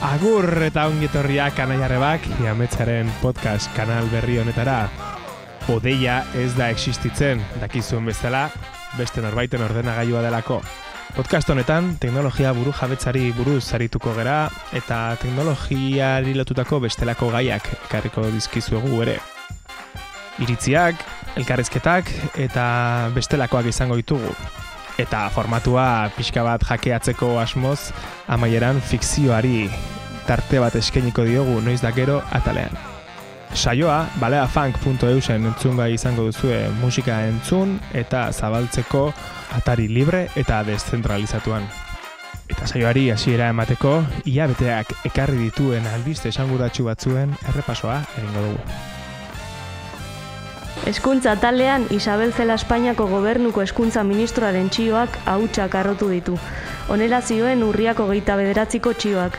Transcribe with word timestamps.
Agur 0.00 0.46
eta 0.64 0.86
ongietorriak 0.88 1.58
anaiarrebak, 1.60 2.24
iametzaren 2.40 3.10
podcast 3.20 3.68
kanal 3.76 4.06
berri 4.08 4.38
honetara. 4.40 4.86
Odeia 5.68 6.22
ez 6.40 6.54
da 6.56 6.70
existitzen, 6.72 7.42
dakizuen 7.60 8.08
bezala, 8.08 8.46
beste 8.96 9.20
norbaiten 9.20 9.60
ordenagailua 9.60 10.22
delako. 10.24 10.62
Podcast 11.12 11.52
honetan, 11.52 11.98
teknologia 12.00 12.54
buru 12.56 12.72
jabetzari 12.72 13.26
buruz 13.36 13.60
zarituko 13.66 14.14
gera, 14.16 14.38
eta 14.72 15.18
teknologiari 15.20 16.32
lotutako 16.38 16.80
bestelako 16.86 17.28
gaiak 17.36 17.68
ekarriko 17.74 18.24
dizkizuegu 18.32 19.02
ere. 19.04 19.18
Iritziak, 20.40 21.04
elkarrezketak 21.36 22.08
eta 22.40 22.64
bestelakoak 23.12 23.68
izango 23.68 24.00
ditugu. 24.00 24.32
Eta 25.00 25.22
formatua 25.32 26.10
pixka 26.12 26.42
bat 26.44 26.64
jakeatzeko 26.66 27.38
asmoz, 27.40 27.90
amaieran 28.28 28.82
fikzioari 28.84 29.70
tarte 30.28 30.60
bat 30.60 30.76
eskainiko 30.76 31.24
diogu 31.24 31.60
noiz 31.64 31.80
da 31.80 31.92
gero 31.96 32.18
atalean. 32.36 32.76
Saioa, 33.54 34.04
baleafunk.eusen 34.20 35.48
entzungai 35.48 35.94
izango 35.96 36.28
duzue 36.28 36.60
musika 36.82 37.22
entzun 37.26 37.78
eta 37.96 38.28
zabaltzeko 38.30 39.08
atari 39.56 39.88
libre 39.88 40.26
eta 40.36 40.60
deszentralizatuan. 40.68 41.66
Eta 42.50 42.66
saioari 42.66 43.08
hasiera 43.14 43.48
emateko, 43.54 43.96
ia 44.26 44.46
beteak 44.50 44.94
ekarri 45.10 45.48
dituen 45.48 45.86
albiste 45.96 46.30
esanguratsu 46.34 46.86
batzuen 46.92 47.36
errepasoa 47.48 48.02
egingo 48.18 48.48
dugu. 48.50 48.89
Hezkuntza 50.90 51.36
talean 51.38 51.84
Isabel 51.94 52.32
Zela 52.34 52.56
Espainiako 52.58 53.04
gobernuko 53.06 53.62
hezkuntza 53.62 54.02
ministroaren 54.02 54.72
txioak 54.74 55.20
hautsak 55.30 55.74
arrotu 55.78 56.08
ditu. 56.10 56.32
Honela 56.90 57.20
zioen 57.22 57.62
urriako 57.62 58.08
geita 58.08 58.34
bederatziko 58.34 58.90
txioak. 58.98 59.36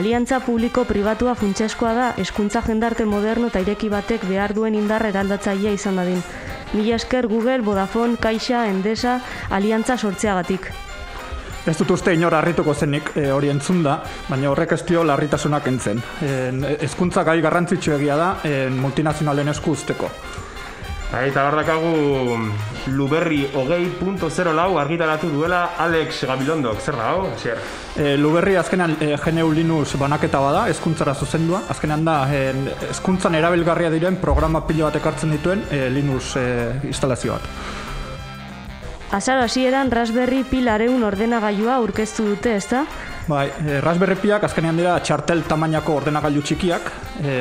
Aliantza 0.00 0.38
publiko-pribatua 0.46 1.34
funtseskoa 1.36 1.92
da 1.98 2.06
hezkuntza 2.16 2.62
jendarte 2.64 3.04
moderno 3.04 3.50
eta 3.52 3.60
ireki 3.60 3.90
batek 3.92 4.24
behar 4.30 4.54
duen 4.56 4.78
indarra 4.78 5.10
eraldatzailea 5.12 5.74
izan 5.76 6.00
dadin. 6.00 6.24
Mila 6.72 6.96
esker 6.96 7.28
Google, 7.28 7.60
Vodafone, 7.68 8.16
Caixa, 8.16 8.64
Endesa, 8.70 9.18
aliantza 9.50 9.98
sortzeagatik. 9.98 10.72
Ez 11.66 11.76
dut 11.76 11.92
uste 11.92 12.16
inor 12.16 12.38
harrituko 12.40 12.72
zenik 12.72 13.12
e, 13.18 13.28
hori 13.36 13.52
entzun 13.52 13.84
da, 13.84 13.98
baina 14.30 14.48
horrek 14.48 14.72
ez 14.78 14.82
dio 14.88 15.04
larritasunak 15.04 15.68
entzen. 15.68 16.00
E, 16.24 16.34
ezkuntza 16.88 17.28
gai 17.28 17.42
garrantzitsu 17.44 17.98
egia 18.00 18.16
da 18.16 18.32
e, 18.48 18.56
multinazionalen 18.72 19.52
esku 19.52 19.76
usteko. 19.76 20.14
Bai, 21.12 21.28
Eta 21.30 21.44
hor 21.46 21.54
dakagu 21.54 22.34
Luberri 22.90 23.44
hogei.04 23.54 24.80
argitaratu 24.80 25.30
duela 25.30 25.76
Alex 25.78 26.24
Gabilondok, 26.26 26.80
zer 26.82 26.96
da, 26.98 27.10
hau? 27.12 27.28
Zer? 27.38 27.60
E, 27.94 28.16
Luberri 28.18 28.56
azkenean 28.58 28.96
e, 29.00 29.12
GNU 29.16 29.52
Linux 29.54 29.94
banaketa 29.98 30.40
bada, 30.42 30.66
hezkuntzara 30.68 31.14
zuzendua. 31.14 31.62
Azkenean 31.70 32.04
da, 32.04 32.18
e, 32.26 32.52
hezkuntzan 32.90 33.38
erabilgarria 33.38 33.90
diren 33.94 34.18
programa 34.22 34.64
pilo 34.66 34.88
bat 34.88 34.98
ekartzen 34.98 35.30
dituen 35.36 35.62
e, 35.70 35.86
Linux 35.94 36.34
e, 36.36 36.46
instalazio 36.90 37.38
bat. 37.38 37.50
Azaro 39.14 39.46
hasieran 39.46 39.92
Raspberry 39.94 40.42
Pi 40.44 40.64
lareun 40.66 41.06
ordenagailua 41.06 41.78
aurkeztu 41.78 42.26
dute, 42.32 42.56
ezta? 42.58 42.82
Bai, 43.30 43.46
e, 43.62 43.80
Raspberry 43.80 44.18
Piak 44.18 44.44
azkenean 44.50 44.76
dira 44.82 44.98
txartel 44.98 45.46
tamainako 45.46 46.00
ordenagailu 46.02 46.42
txikiak, 46.42 46.90
e, 47.22 47.38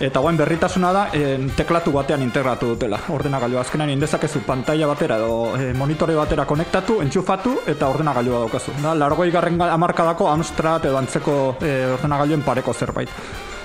eta 0.00 0.20
guain 0.20 0.36
berritasuna 0.36 0.92
da 0.96 1.02
e, 1.12 1.36
teklatu 1.56 1.92
batean 1.92 2.22
integratu 2.24 2.72
dutela 2.72 2.98
ordenagailu 3.12 3.58
azkenean 3.60 3.92
indezakezu 3.92 4.40
pantalla 4.46 4.88
batera 4.88 5.18
edo 5.20 5.52
e, 5.58 5.74
monitore 5.76 6.16
batera 6.16 6.46
konektatu, 6.48 7.00
entxufatu 7.04 7.58
eta 7.68 7.88
ordenagailua 7.92 8.46
daukazu. 8.46 8.72
Da, 8.82 8.94
largoi 8.96 9.30
garren 9.30 9.60
amarkadako 9.60 10.30
Amstrad 10.32 10.88
edo 10.88 10.98
antzeko 10.98 11.36
e, 11.60 11.74
ordenagailuen 11.98 12.42
pareko 12.46 12.72
zerbait. 12.72 13.12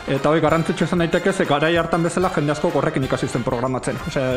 Eta 0.06 0.30
hori 0.30 0.42
garrantzitsu 0.44 0.86
izan 0.86 1.02
daiteke 1.02 1.32
ze 1.34 1.48
garai 1.50 1.72
hartan 1.82 2.04
bezala 2.06 2.30
jende 2.36 2.52
asko 2.54 2.70
horrekin 2.76 3.08
ikasi 3.08 3.28
zen 3.28 3.44
programatzen. 3.44 3.98
Osea, 4.08 4.36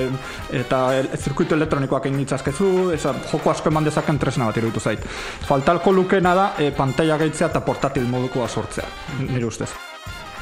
eta 0.63 0.79
el, 0.97 1.11
zirkuitu 1.19 1.59
elektronikoak 1.59 2.09
egin 2.09 2.23
ditzazkezu, 2.23 2.71
eza, 2.97 3.13
joko 3.33 3.53
asko 3.53 3.69
eman 3.69 3.85
dezaken 3.91 4.19
tresna 4.23 4.49
bat 4.49 4.57
iruditu 4.57 4.81
zait. 4.81 5.05
Faltalko 5.51 5.93
lukena 5.93 6.35
da 6.35 6.49
e, 6.57 6.71
pantalla 6.73 7.21
gehitzea 7.21 7.53
eta 7.53 7.61
portatil 7.69 8.09
modukoa 8.09 8.49
sortzea, 8.49 8.89
nire 9.27 9.45
ustez. 9.45 9.88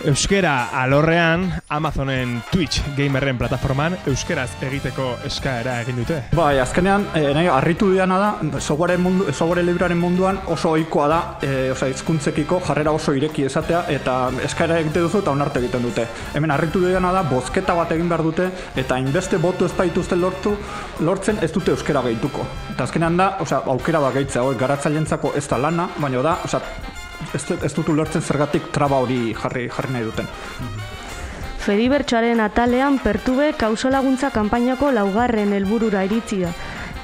Euskera 0.05 0.69
alorrean, 0.83 1.51
Amazonen 1.69 2.43
Twitch 2.53 2.83
gamerren 2.97 3.39
plataforman 3.39 3.97
euskeraz 4.07 4.51
egiteko 4.67 5.07
eskaera 5.25 5.79
egin 5.81 5.97
dute. 6.03 6.19
Bai, 6.37 6.59
azkenean, 6.61 7.07
e, 7.17 7.23
nahi, 7.35 7.49
arritu 7.49 7.89
diana 7.95 8.19
da, 8.21 8.61
software, 8.61 8.99
mundu, 9.01 9.31
software 9.33 9.65
libraren 9.65 9.99
munduan 9.99 10.39
oso 10.53 10.75
ohikoa 10.77 11.07
da, 11.09 11.21
e, 11.41 11.71
osea, 11.73 11.89
hizkuntzekiko 11.95 12.61
jarrera 12.67 12.93
oso 12.93 13.15
ireki 13.17 13.47
esatea, 13.49 13.87
eta 13.97 14.19
eskaera 14.45 14.79
egite 14.83 15.01
duzu 15.07 15.23
eta 15.25 15.33
onarte 15.33 15.63
egiten 15.65 15.89
dute. 15.89 16.05
Hemen 16.35 16.53
arritu 16.53 16.85
diana 16.85 17.15
da, 17.17 17.25
bozketa 17.31 17.75
bat 17.79 17.97
egin 17.97 18.13
behar 18.13 18.25
dute, 18.27 18.51
eta 18.77 19.01
inbeste 19.01 19.41
botu 19.41 19.65
ez 19.65 19.73
baituzte 19.79 20.21
lortu, 20.21 20.53
lortzen 21.01 21.41
ez 21.43 21.51
dute 21.57 21.73
euskera 21.73 22.05
gehituko. 22.05 22.45
Eta 22.75 22.85
azkenean 22.85 23.17
da, 23.17 23.33
osea, 23.41 23.65
aukera 23.73 24.05
bat 24.05 24.15
gehitzea, 24.21 24.45
hori 24.45 24.61
garatzailentzako 24.61 25.33
ez 25.41 25.47
da 25.49 25.59
lana, 25.65 25.89
baina 25.97 26.23
da, 26.23 26.39
osea, 26.45 26.63
ez, 27.35 27.45
ez 27.63 27.73
dut 27.75 27.89
ulertzen 27.89 28.23
zergatik 28.23 28.71
traba 28.73 29.01
hori 29.05 29.35
jarri, 29.35 29.69
jarri 29.69 29.93
nahi 29.93 30.05
duten. 30.09 30.31
Fedibertsoaren 31.67 32.41
atalean 32.41 33.01
pertube 33.03 33.53
kausolaguntza 33.59 34.31
kanpainako 34.31 34.93
laugarren 34.95 35.55
helburura 35.57 36.05
iritsi 36.07 36.45
da. 36.45 36.53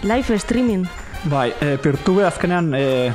Live 0.06 0.38
streaming. 0.38 0.86
Bai, 1.24 1.54
e, 1.60 1.78
Peertube 1.78 2.24
azkenean 2.26 2.72
e, 2.74 3.12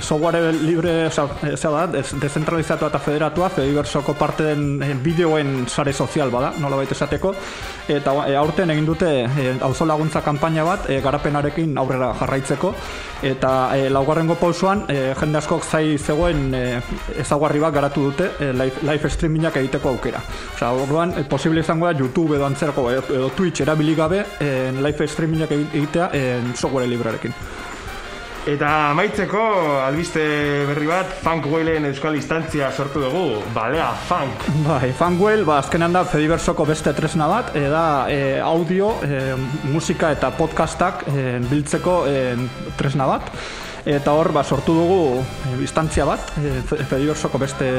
software 0.00 0.52
libre, 0.52 1.08
oza, 1.08 1.24
e, 1.42 1.56
da, 1.58 1.86
dezentralizatua 2.22 2.86
eta 2.86 3.00
federatua, 3.02 3.48
Fediversoko 3.50 4.14
parte 4.14 4.44
den 4.44 4.78
bideoen 5.02 5.66
sare 5.66 5.92
sozial 5.92 6.30
bada, 6.30 6.52
nola 6.62 6.78
baita 6.78 6.94
esateko, 6.94 7.32
eta 7.90 8.14
e, 8.28 8.36
aurten 8.38 8.70
egin 8.70 8.86
dute 8.86 9.10
e, 9.26 9.48
auzo 9.66 9.88
laguntza 9.90 10.22
kanpaina 10.22 10.62
bat, 10.62 10.86
e, 10.86 11.00
garapenarekin 11.02 11.74
aurrera 11.82 12.12
jarraitzeko, 12.20 12.72
eta 13.26 13.52
e, 13.74 13.90
laugarrengo 13.90 14.38
pausuan, 14.38 14.84
e, 14.86 15.12
jende 15.18 15.42
askok 15.42 15.66
zai 15.66 15.98
zegoen 15.98 16.54
e, 16.54 16.64
ezaguarri 17.24 17.58
bat 17.66 17.74
garatu 17.74 18.06
dute 18.12 18.30
e, 18.38 18.52
live, 18.54 18.86
live 18.86 19.10
streamingak 19.10 19.58
egiteko 19.58 19.96
aukera. 19.96 20.22
Osea, 20.54 20.70
orduan, 20.86 21.18
e, 21.18 21.26
posible 21.26 21.66
izango 21.66 21.90
da 21.90 21.98
YouTube 21.98 22.38
edo 22.38 22.46
antzerako 22.46 22.86
edo, 22.94 23.06
edo 23.10 23.34
Twitch 23.34 23.66
erabili 23.66 23.98
gabe 23.98 24.22
e, 24.38 24.70
live 24.78 25.10
streamingak 25.10 25.58
egitea 25.58 26.10
e, 26.14 26.26
software 26.54 26.86
librearekin. 26.86 27.47
Eta 28.46 28.68
amaitzeko 28.92 29.40
albiste 29.82 30.22
berri 30.68 30.86
bat 30.88 31.10
Funkwellen 31.24 31.88
euskal 31.90 32.14
instantzia 32.16 32.70
sortu 32.70 33.02
dugu, 33.02 33.42
balea 33.54 33.88
funk. 34.08 34.46
Bai, 34.66 34.92
Funkwell, 34.96 35.44
ba, 35.48 35.58
azkenean 35.62 35.96
da 35.96 36.04
Fediversoko 36.08 36.66
beste 36.68 36.94
tresna 36.96 37.26
bat, 37.28 37.50
e, 37.56 37.66
da 37.72 37.84
e, 38.08 38.38
audio, 38.40 38.92
e, 39.02 39.34
musika 39.72 40.12
eta 40.14 40.30
podcastak 40.38 41.06
e, 41.10 41.24
biltzeko 41.50 42.02
e, 42.08 42.20
tresna 42.78 43.08
bat. 43.10 43.32
Eta 43.88 44.12
hor, 44.12 44.30
ba, 44.36 44.44
sortu 44.44 44.74
dugu 44.76 45.00
e, 45.20 45.56
instantzia 45.60 46.06
bat, 46.08 46.30
e, 46.38 46.60
Fediversoko 46.62 47.40
beste 47.42 47.72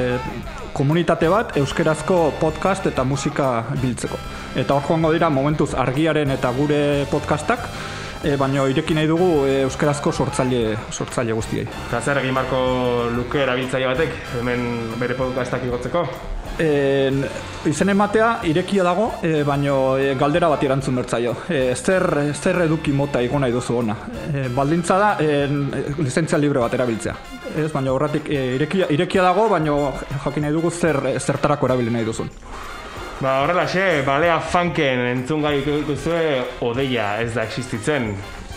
komunitate 0.76 1.30
bat, 1.32 1.56
euskerazko 1.58 2.34
podcast 2.42 2.92
eta 2.92 3.08
musika 3.08 3.64
biltzeko. 3.80 4.20
Eta 4.60 4.76
hor 4.76 4.86
joango 4.86 5.14
dira 5.16 5.32
momentuz 5.34 5.72
argiaren 5.78 6.36
eta 6.36 6.52
gure 6.58 7.08
podcastak, 7.10 7.66
e, 8.24 8.36
baina 8.39 8.66
ireki 8.69 8.95
nahi 8.98 9.07
dugu 9.07 9.30
e, 9.48 9.62
euskerazko 9.68 10.12
sortzaile, 10.12 10.75
sortzaile 10.92 11.36
guztiei. 11.38 11.68
Eta 11.88 12.01
zer 12.01 12.19
egin 12.21 12.36
barko 12.36 12.60
luke 13.16 13.42
erabiltzaile 13.44 13.88
batek, 13.94 14.19
hemen 14.39 14.68
bere 15.00 15.18
podcastak 15.19 15.66
igotzeko? 15.68 16.06
En, 16.60 17.21
izen 17.69 17.94
ematea 17.94 18.30
irekia 18.50 18.83
dago, 18.83 19.07
e, 19.24 19.44
baino 19.48 19.98
e, 19.98 20.12
galdera 20.19 20.50
bat 20.51 20.63
erantzun 20.68 21.00
bertzaio. 21.00 21.36
E, 21.48 21.62
zer, 21.75 22.06
zer 22.33 22.66
eduki 22.66 22.92
mota 22.92 23.21
igo 23.24 23.39
nahi 23.39 23.56
duzu 23.56 23.77
ona. 23.80 23.95
E, 24.33 24.48
baldintza 24.56 24.98
da, 25.00 25.13
en, 25.24 25.62
lizentzia 26.01 26.39
libre 26.42 26.60
bat 26.60 26.75
erabiltzea. 26.75 27.16
Ez, 27.56 27.69
baina 27.71 27.94
horretik 27.95 28.27
e, 28.27 28.44
irekia, 28.57 28.89
irekia 28.92 29.24
dago, 29.24 29.48
baino 29.51 29.80
jakin 30.25 30.48
nahi 30.48 30.57
dugu 30.57 30.71
zer, 30.71 31.00
zertarako 31.19 31.71
erabili 31.71 31.95
nahi 31.95 32.12
duzun. 32.12 32.30
Ba, 33.19 33.42
horrelaxe, 33.44 34.06
balea 34.07 34.38
funken 34.39 35.01
entzun 35.10 35.42
gai 35.44 35.57
ikuzue 35.60 36.19
odeia 36.63 37.18
ez 37.19 37.33
da 37.36 37.44
existitzen. 37.44 38.13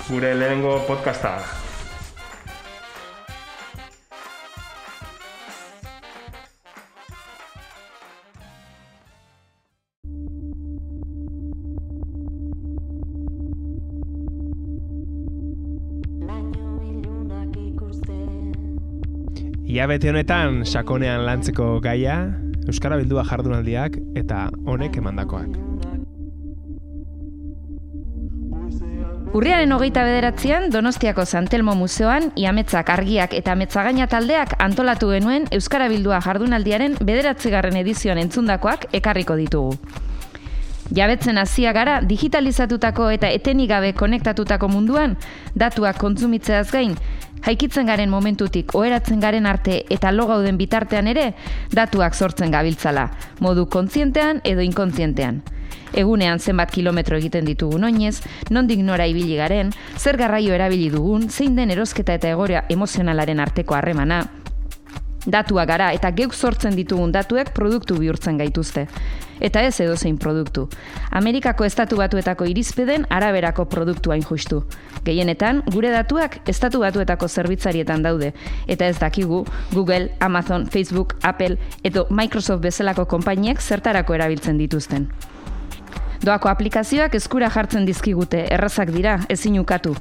Gure 0.06 0.30
lehenengo 0.38 0.76
podcasta. 0.86 1.32
Ikusten 17.66 18.54
Iabete 19.66 20.14
honetan 20.14 20.62
sakonean 20.62 21.26
lantzeko 21.26 21.80
gaia, 21.82 22.20
Euskara 22.66 22.96
Bildua 22.96 23.24
jardunaldiak 23.26 23.98
eta 24.18 24.46
honek 24.66 24.96
emandakoak. 25.00 25.56
Urriaren 29.32 29.72
hogeita 29.72 30.02
bederatzean, 30.04 30.68
Donostiako 30.70 31.24
Santelmo 31.24 31.74
Museoan, 31.74 32.30
Iametzak 32.36 32.90
argiak 32.92 33.32
eta 33.32 33.54
Metzagaina 33.56 34.06
taldeak 34.06 34.52
antolatu 34.60 35.08
genuen 35.14 35.48
Euskara 35.56 35.88
Bildua 35.88 36.20
jardunaldiaren 36.20 36.98
bederatzigarren 37.00 37.78
edizioan 37.80 38.20
entzundakoak 38.20 38.90
ekarriko 38.92 39.38
ditugu. 39.40 39.78
Jabetzen 40.92 41.38
hasia 41.40 41.72
gara 41.72 42.00
digitalizatutako 42.04 43.06
eta 43.14 43.30
etenik 43.32 43.70
gabe 43.70 43.92
konektatutako 43.96 44.68
munduan, 44.68 45.14
datuak 45.56 45.96
kontsumitzeaz 45.96 46.66
gain, 46.72 46.98
jaikitzen 47.46 47.88
garen 47.88 48.10
momentutik 48.12 48.74
oheratzen 48.76 49.22
garen 49.24 49.48
arte 49.48 49.78
eta 49.90 50.12
lo 50.12 50.26
gauden 50.28 50.58
bitartean 50.60 51.08
ere, 51.08 51.32
datuak 51.72 52.14
sortzen 52.14 52.52
gabiltzala, 52.52 53.08
modu 53.40 53.64
kontzientean 53.72 54.42
edo 54.44 54.60
inkontzientean. 54.60 55.40
Egunean 55.96 56.40
zenbat 56.40 56.70
kilometro 56.72 57.16
egiten 57.16 57.48
ditugun 57.48 57.88
oinez, 57.88 58.18
nondik 58.50 58.84
nora 58.84 59.08
ibili 59.08 59.36
garen, 59.40 59.72
zer 59.96 60.20
garraio 60.20 60.52
erabili 60.52 60.90
dugun, 60.92 61.28
zein 61.30 61.56
den 61.56 61.72
erosketa 61.72 62.20
eta 62.20 62.32
egorea 62.36 62.64
emozionalaren 62.68 63.40
arteko 63.40 63.76
harremana, 63.76 64.24
Datuak 65.26 65.68
gara 65.68 65.92
eta 65.94 66.10
geuk 66.10 66.34
sortzen 66.34 66.74
ditugun 66.74 67.12
datuek 67.14 67.52
produktu 67.54 67.94
bihurtzen 68.00 68.38
gaituzte. 68.40 68.88
Eta 69.42 69.62
ez 69.62 69.74
edozein 69.80 70.18
produktu. 70.18 70.68
Amerikako 71.10 71.64
estatu 71.64 71.96
batuetako 71.98 72.46
irizpeden 72.50 73.06
araberako 73.10 73.64
produktu 73.70 74.10
hain 74.10 74.22
justu. 74.22 74.62
Gehienetan, 75.06 75.62
gure 75.70 75.90
datuak 75.94 76.38
estatu 76.48 76.82
batuetako 76.82 77.28
zerbitzarietan 77.28 78.02
daude. 78.02 78.32
Eta 78.66 78.86
ez 78.86 78.98
dakigu, 78.98 79.44
Google, 79.72 80.10
Amazon, 80.20 80.66
Facebook, 80.66 81.16
Apple 81.22 81.58
edo 81.82 82.06
Microsoft 82.10 82.62
bezalako 82.62 83.06
konpainiek 83.06 83.60
zertarako 83.60 84.18
erabiltzen 84.18 84.58
dituzten. 84.58 85.08
Doako 86.22 86.52
aplikazioak 86.52 87.16
eskura 87.18 87.48
jartzen 87.50 87.82
dizkigute, 87.82 88.44
errazak 88.54 88.92
dira, 88.94 89.16
ezin 89.28 89.56
ukatu. 89.58 89.96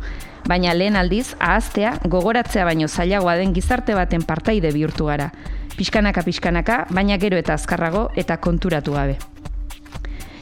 Baina 0.45 0.75
lehen 0.77 0.95
aldiz, 0.99 1.31
ahaztea, 1.39 1.95
gogoratzea 2.05 2.65
baino 2.67 2.87
zailagoa 2.87 3.33
den 3.39 3.55
gizarte 3.55 3.95
baten 3.97 4.21
partaide 4.21 4.69
bihurtu 4.75 5.07
gara. 5.09 5.31
Pixkanaka 5.79 6.21
pixkanaka, 6.21 6.77
baina 6.93 7.17
gero 7.17 7.39
eta 7.41 7.55
azkarrago 7.57 8.11
eta 8.15 8.37
konturatu 8.37 8.93
gabe. 8.93 9.17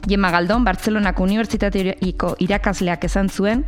Jema 0.09 0.33
Galdon, 0.35 0.65
Bartzelonako 0.67 1.23
Unibertsitateiko 1.23 2.33
irakasleak 2.43 3.07
esan 3.07 3.29
zuen, 3.29 3.63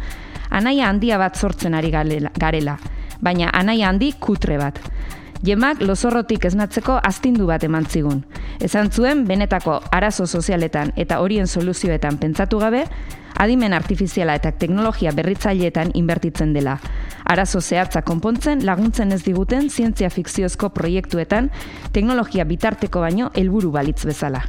anaia 0.49 0.89
handia 0.89 1.17
bat 1.17 1.39
sortzen 1.39 1.79
ari 1.79 1.91
garela, 1.91 2.77
baina 3.21 3.55
anaia 3.55 3.87
handi 3.87 4.11
kutre 4.19 4.57
bat. 4.59 4.83
Jemak 5.41 5.79
lozorrotik 5.81 6.43
esnatzeko 6.45 6.99
astindu 7.01 7.47
bat 7.49 7.63
eman 7.65 7.87
zigun. 7.89 8.19
Esan 8.61 8.91
zuen, 8.93 9.23
benetako 9.25 9.79
arazo 9.91 10.27
sozialetan 10.27 10.91
eta 11.01 11.17
horien 11.23 11.47
soluzioetan 11.47 12.19
pentsatu 12.21 12.59
gabe, 12.61 12.83
adimen 13.41 13.73
artifiziala 13.73 14.35
eta 14.37 14.51
teknologia 14.51 15.11
berritzaileetan 15.17 15.95
inbertitzen 15.97 16.53
dela. 16.53 16.77
Arazo 17.25 17.61
zehatza 17.61 18.03
konpontzen 18.05 18.65
laguntzen 18.67 19.11
ez 19.17 19.23
diguten 19.25 19.69
zientzia 19.69 20.11
fikziozko 20.13 20.69
proiektuetan 20.77 21.49
teknologia 21.91 22.45
bitarteko 22.45 23.01
baino 23.01 23.31
helburu 23.33 23.71
balitz 23.71 24.05
bezala. 24.05 24.45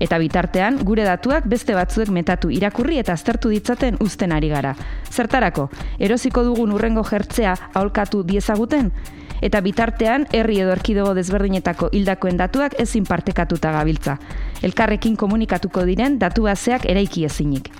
Eta 0.00 0.18
bitartean, 0.20 0.76
gure 0.84 1.04
datuak 1.08 1.46
beste 1.48 1.74
batzuek 1.76 2.10
metatu 2.12 2.50
irakurri 2.52 2.98
eta 3.00 3.14
aztertu 3.16 3.48
ditzaten 3.48 3.96
uzten 4.04 4.32
ari 4.36 4.50
gara. 4.52 4.74
Zertarako, 5.10 5.70
erosiko 5.98 6.44
dugun 6.44 6.74
urrengo 6.76 7.04
jertzea 7.04 7.54
aholkatu 7.72 8.22
diezaguten? 8.28 8.92
Eta 9.40 9.60
bitartean, 9.60 10.26
herri 10.32 10.60
edo 10.60 10.72
erkidego 10.76 11.14
desberdinetako 11.16 11.90
hildakoen 11.92 12.36
datuak 12.40 12.76
ezin 12.80 13.04
partekatuta 13.08 13.72
gabiltza. 13.72 14.18
Elkarrekin 14.62 15.16
komunikatuko 15.16 15.84
diren 15.88 16.18
datu 16.18 16.48
baseak 16.48 16.88
eraiki 16.88 17.24
ezinik. 17.24 17.72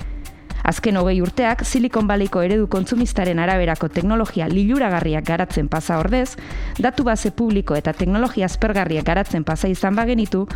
Azken 0.67 0.97
hogei 0.99 1.21
urteak, 1.23 1.61
Silicon 1.63 2.09
Valleyko 2.11 2.41
eredu 2.43 2.67
kontsumistaren 2.67 3.39
araberako 3.39 3.87
teknologia 3.95 4.49
liluragarriak 4.51 5.23
garatzen 5.29 5.69
pasa 5.71 6.01
ordez, 6.03 6.33
datu 6.83 7.05
base 7.07 7.31
publiko 7.31 7.77
eta 7.79 7.93
teknologia 7.95 8.49
aspergarriak 8.51 9.07
garatzen 9.07 9.45
pasa 9.47 9.71
izan 9.71 9.95
bagenitu, 9.95 10.49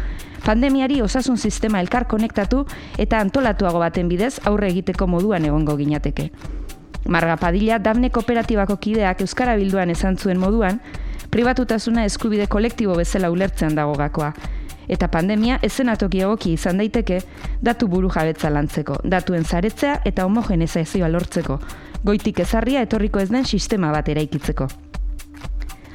pandemiari 0.43 0.99
osasun 1.01 1.39
sistema 1.39 1.79
elkar 1.79 2.09
konektatu 2.11 2.65
eta 2.99 3.21
antolatuago 3.23 3.79
baten 3.79 4.11
bidez 4.11 4.41
aurre 4.51 4.73
egiteko 4.75 5.07
moduan 5.07 5.47
egongo 5.47 5.79
ginateke. 5.79 6.33
Marga 7.07 7.37
Padilla, 7.39 7.79
Dabne 7.79 8.11
Kooperatibako 8.11 8.81
kideak 8.83 9.23
Euskara 9.23 9.55
Bilduan 9.57 9.95
esan 9.95 10.19
zuen 10.19 10.43
moduan, 10.43 10.83
pribatutasuna 11.31 12.05
eskubide 12.05 12.51
kolektibo 12.51 12.99
bezala 12.99 13.31
ulertzen 13.31 13.79
dago 13.79 13.95
gakoa. 13.95 14.35
Eta 14.91 15.07
pandemia 15.07 15.61
ezenatoki 15.63 16.25
egoki 16.25 16.57
izan 16.57 16.81
daiteke 16.83 17.21
datu 17.63 17.87
buru 17.89 18.11
jabetza 18.11 18.51
lantzeko, 18.51 18.97
datuen 19.07 19.45
zaretzea 19.45 20.01
eta 20.05 20.25
homogenezazioa 20.27 21.09
lortzeko, 21.09 21.61
goitik 22.03 22.41
ezarria 22.43 22.83
etorriko 22.83 23.23
ez 23.23 23.29
den 23.31 23.47
sistema 23.47 23.93
bat 23.95 24.09
eraikitzeko. 24.09 24.67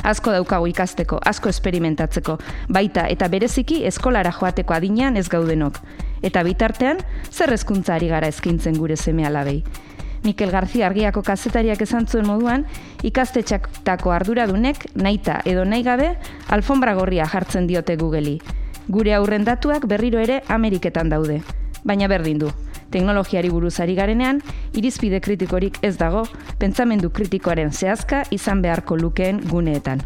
Asko 0.06 0.31
daukagu 0.31 0.69
ikasteko, 0.69 1.19
asko 1.25 1.50
esperimentatzeko, 1.50 2.38
baita 2.69 3.07
eta 3.12 3.27
bereziki 3.27 3.81
eskolara 3.89 4.31
joateko 4.31 4.77
adinean 4.77 5.18
ez 5.18 5.27
gaudenok. 5.30 5.80
Eta 6.24 6.44
bitartean, 6.45 7.01
zer 7.31 7.51
hezkuntza 7.51 7.98
ari 7.98 8.07
gara 8.13 8.30
eskaintzen 8.31 8.77
gure 8.77 8.95
seme 8.95 9.25
alabei. 9.25 9.63
Mikel 10.24 10.51
García 10.51 10.88
argiako 10.88 11.21
kazetariak 11.21 11.81
esan 11.81 12.07
zuen 12.07 12.25
moduan, 12.25 12.65
ikastetxako 13.03 14.13
arduradunek, 14.13 14.88
naita 14.95 15.41
edo 15.45 15.65
nahi 15.65 15.83
gabe, 15.83 16.13
alfombra 16.50 16.95
gorria 16.95 17.27
jartzen 17.30 17.68
diote 17.68 17.98
Google'i. 17.98 18.39
Gure 18.88 19.16
aurren 19.16 19.46
datuak 19.46 19.88
berriro 19.89 20.20
ere 20.22 20.44
Ameriketan 20.48 21.10
daude. 21.10 21.42
Baina 21.84 22.08
berdin 22.08 22.39
du. 22.39 22.51
Teknologiari 22.94 23.50
buruz 23.50 23.80
ari 23.82 23.96
garenean, 23.98 24.42
irizpide 24.77 25.20
kritikorik 25.22 25.80
ez 25.82 25.98
dago, 25.98 26.24
pentsamendu 26.60 27.10
kritikoaren 27.10 27.74
zehazka 27.74 28.24
izan 28.32 28.62
beharko 28.62 28.96
lukeen 28.98 29.42
guneetan. 29.50 30.04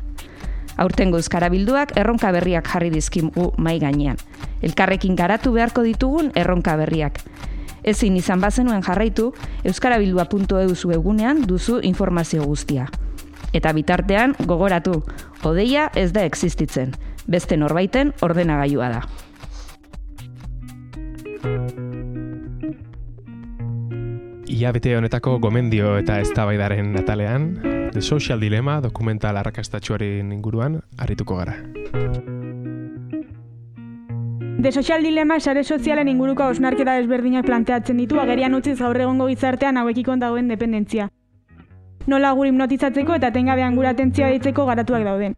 Aurtengo 0.79 1.19
Euskara 1.19 1.50
Bilduak 1.51 1.91
erronka 2.00 2.31
berriak 2.31 2.69
jarri 2.71 2.89
dizkigu 2.89 3.51
mai 3.57 3.79
gainean. 3.83 4.15
Elkarrekin 4.63 5.15
garatu 5.15 5.51
beharko 5.51 5.83
ditugun 5.83 6.31
erronka 6.39 6.77
berriak. 6.79 7.19
Ezin 7.83 8.15
izan 8.15 8.39
bazenuen 8.39 8.81
jarraitu, 8.83 9.33
euskarabildua.eu 9.67 10.91
egunean 10.95 11.43
duzu 11.48 11.79
informazio 11.83 12.48
guztia. 12.48 12.88
Eta 13.51 13.74
bitartean, 13.74 14.36
gogoratu, 14.45 15.03
odeia 15.43 15.89
ez 15.95 16.12
da 16.13 16.24
existitzen. 16.24 16.93
Beste 17.29 17.57
norbaiten 17.57 18.13
ordenagailua 18.25 18.89
da. 18.89 19.01
Iabete 24.50 24.95
honetako 24.98 25.38
gomendio 25.39 25.91
eta 26.00 26.17
eztabaidaren 26.19 26.98
atalean, 26.98 27.51
The 27.93 28.01
Social 28.01 28.41
Dilemma 28.41 28.79
dokumental 28.81 29.38
arrakastatxuaren 29.38 30.33
inguruan 30.33 30.79
harrituko 30.98 31.38
gara. 31.38 31.53
The 34.59 34.71
Social 34.71 35.05
Dilemma 35.05 35.39
sare 35.39 35.63
sozialen 35.63 36.09
inguruko 36.09 36.43
hausnarketa 36.43 36.98
desberdinak 36.98 37.45
planteatzen 37.45 38.01
ditu 38.01 38.19
agerian 38.19 38.57
utziz 38.57 38.79
gaur 38.81 38.98
egongo 38.98 39.29
gizartean 39.29 39.77
hauekiko 39.77 40.17
dagoen 40.17 40.50
dependentzia. 40.50 41.07
Nola 42.07 42.33
gure 42.33 42.50
hipnotizatzeko 42.50 43.15
eta 43.21 43.31
tengabean 43.31 43.77
gure 43.77 43.93
atentzioa 43.93 44.33
ditzeko 44.33 44.65
garatuak 44.65 45.05
dauden. 45.05 45.38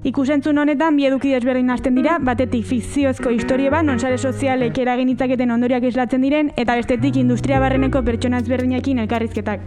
Ikusentzun 0.00 0.56
honetan 0.56 0.96
bi 0.96 1.04
eduki 1.04 1.34
desberdin 1.34 1.68
hasten 1.68 1.98
dira, 1.98 2.14
batetik 2.24 2.64
fikziozko 2.64 3.34
historie 3.34 3.68
bat, 3.68 3.84
non 3.84 3.98
sare 4.00 4.16
sozialek 4.16 4.78
eragin 4.80 5.10
ditzaketen 5.12 5.52
ondoriak 5.52 5.84
islatzen 5.84 6.24
diren, 6.24 6.48
eta 6.56 6.76
bestetik 6.78 7.18
industria 7.20 7.58
barreneko 7.60 8.00
pertsona 8.06 8.40
ezberdinekin 8.40 9.02
elkarrizketak. 9.04 9.66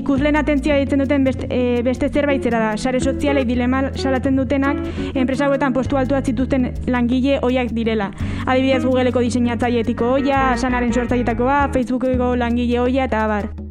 Ikusleen 0.00 0.40
atentzioa 0.40 0.78
ditzen 0.80 1.04
duten 1.04 1.28
beste, 1.28 1.50
e, 1.52 1.82
beste 1.84 2.08
zerbait 2.08 2.48
zera 2.48 2.62
da, 2.62 2.72
sare 2.78 3.02
sozialek 3.04 3.44
dilema 3.50 3.82
salatzen 3.92 4.40
dutenak, 4.40 4.80
enpresa 5.12 5.50
hauetan 5.50 5.76
postu 5.76 6.00
altuak 6.00 6.24
zituzten 6.24 6.70
langile 6.88 7.36
oiak 7.44 7.76
direla. 7.76 8.08
Adibidez 8.46 8.80
Googleeko 8.86 9.20
diseinatzaile 9.28 9.84
etiko 9.84 10.14
oia, 10.16 10.56
sanaren 10.56 10.96
sortzaietakoa, 10.96 11.66
Facebookeko 11.76 12.32
langile 12.40 12.80
oia 12.80 13.04
eta 13.12 13.26
abar. 13.28 13.65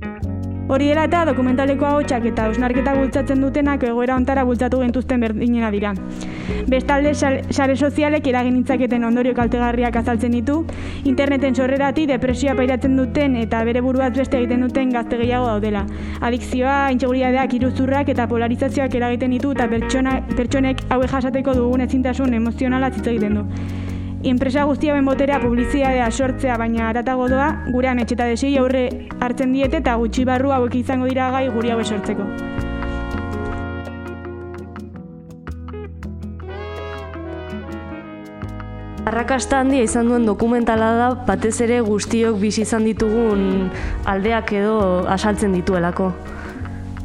Hori 0.67 0.87
dela 0.89 1.03
eta 1.05 1.19
dokumentaleko 1.29 1.85
ahotsak 1.85 2.23
eta 2.25 2.47
osnarketa 2.49 2.95
bultzatzen 2.97 3.41
dutenak 3.43 3.83
egoera 3.85 4.15
ontara 4.17 4.43
bultzatu 4.47 4.79
gentuzten 4.81 5.21
berdinera 5.21 5.69
dira. 5.69 5.91
Bestalde, 6.71 7.11
sare 7.13 7.75
sozialek 7.75 8.25
eragin 8.31 8.57
ditzaketen 8.57 9.05
ondorio 9.05 9.35
kaltegarriak 9.37 9.99
azaltzen 10.01 10.33
ditu, 10.33 10.57
interneten 11.05 11.53
sorrerati 11.53 12.07
depresioa 12.09 12.57
pairatzen 12.57 12.97
duten 12.97 13.37
eta 13.43 13.61
bere 13.69 13.85
buruaz 13.85 14.11
beste 14.17 14.41
egiten 14.41 14.65
duten 14.65 14.89
gazte 14.97 15.21
gehiago 15.21 15.51
daudela. 15.53 15.85
Adikzioa, 16.25 16.77
intseguridadea, 16.97 17.45
iruzurrak 17.59 18.09
eta 18.15 18.25
polarizazioak 18.27 18.97
eragiten 18.97 19.37
ditu 19.37 19.53
eta 19.53 19.69
pertsona, 19.69 20.19
pertsonek 20.33 20.81
hauek 20.89 21.13
jasateko 21.13 21.53
dugun 21.61 21.85
ezintasun 21.85 22.33
emozionala 22.41 22.89
hitz 22.89 23.05
egiten 23.05 23.37
du. 23.43 23.45
Enpresa 24.25 24.63
guztiauen 24.65 25.05
boterea 25.05 25.37
publizitatea 25.37 26.05
sortzea 26.09 26.55
baina 26.57 26.87
aratago 26.89 27.27
doa, 27.29 27.45
gure 27.69 27.91
amets 27.91 28.09
eta 28.15 28.25
desei 28.25 28.55
aurre 28.57 28.87
hartzen 29.21 29.51
diete 29.53 29.77
eta 29.83 29.93
gutxi 30.01 30.23
barru 30.25 30.49
hauek 30.49 30.73
izango 30.79 31.05
dira 31.05 31.27
gai 31.35 31.43
guri 31.53 31.69
hauek 31.69 31.85
sortzeko. 31.85 32.25
Arrakasta 39.05 39.59
handia 39.61 39.85
izan 39.85 40.09
duen 40.09 40.25
dokumentala 40.25 40.89
da, 40.97 41.11
batez 41.29 41.59
ere 41.61 41.77
guztiok 41.85 42.41
bizi 42.41 42.63
izan 42.65 42.89
ditugun 42.89 43.69
aldeak 44.09 44.55
edo 44.57 44.79
asaltzen 45.05 45.53
dituelako. 45.53 46.09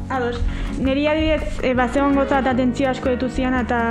Ados, 0.09 0.41
niri 0.81 1.07
adibidez, 1.07 1.59
e, 1.63 1.73
bazegon 1.77 2.15
gozat 2.17 2.47
atentzio 2.51 2.89
asko 2.89 3.13
ditu 3.13 3.29
zian 3.29 3.53
eta 3.57 3.81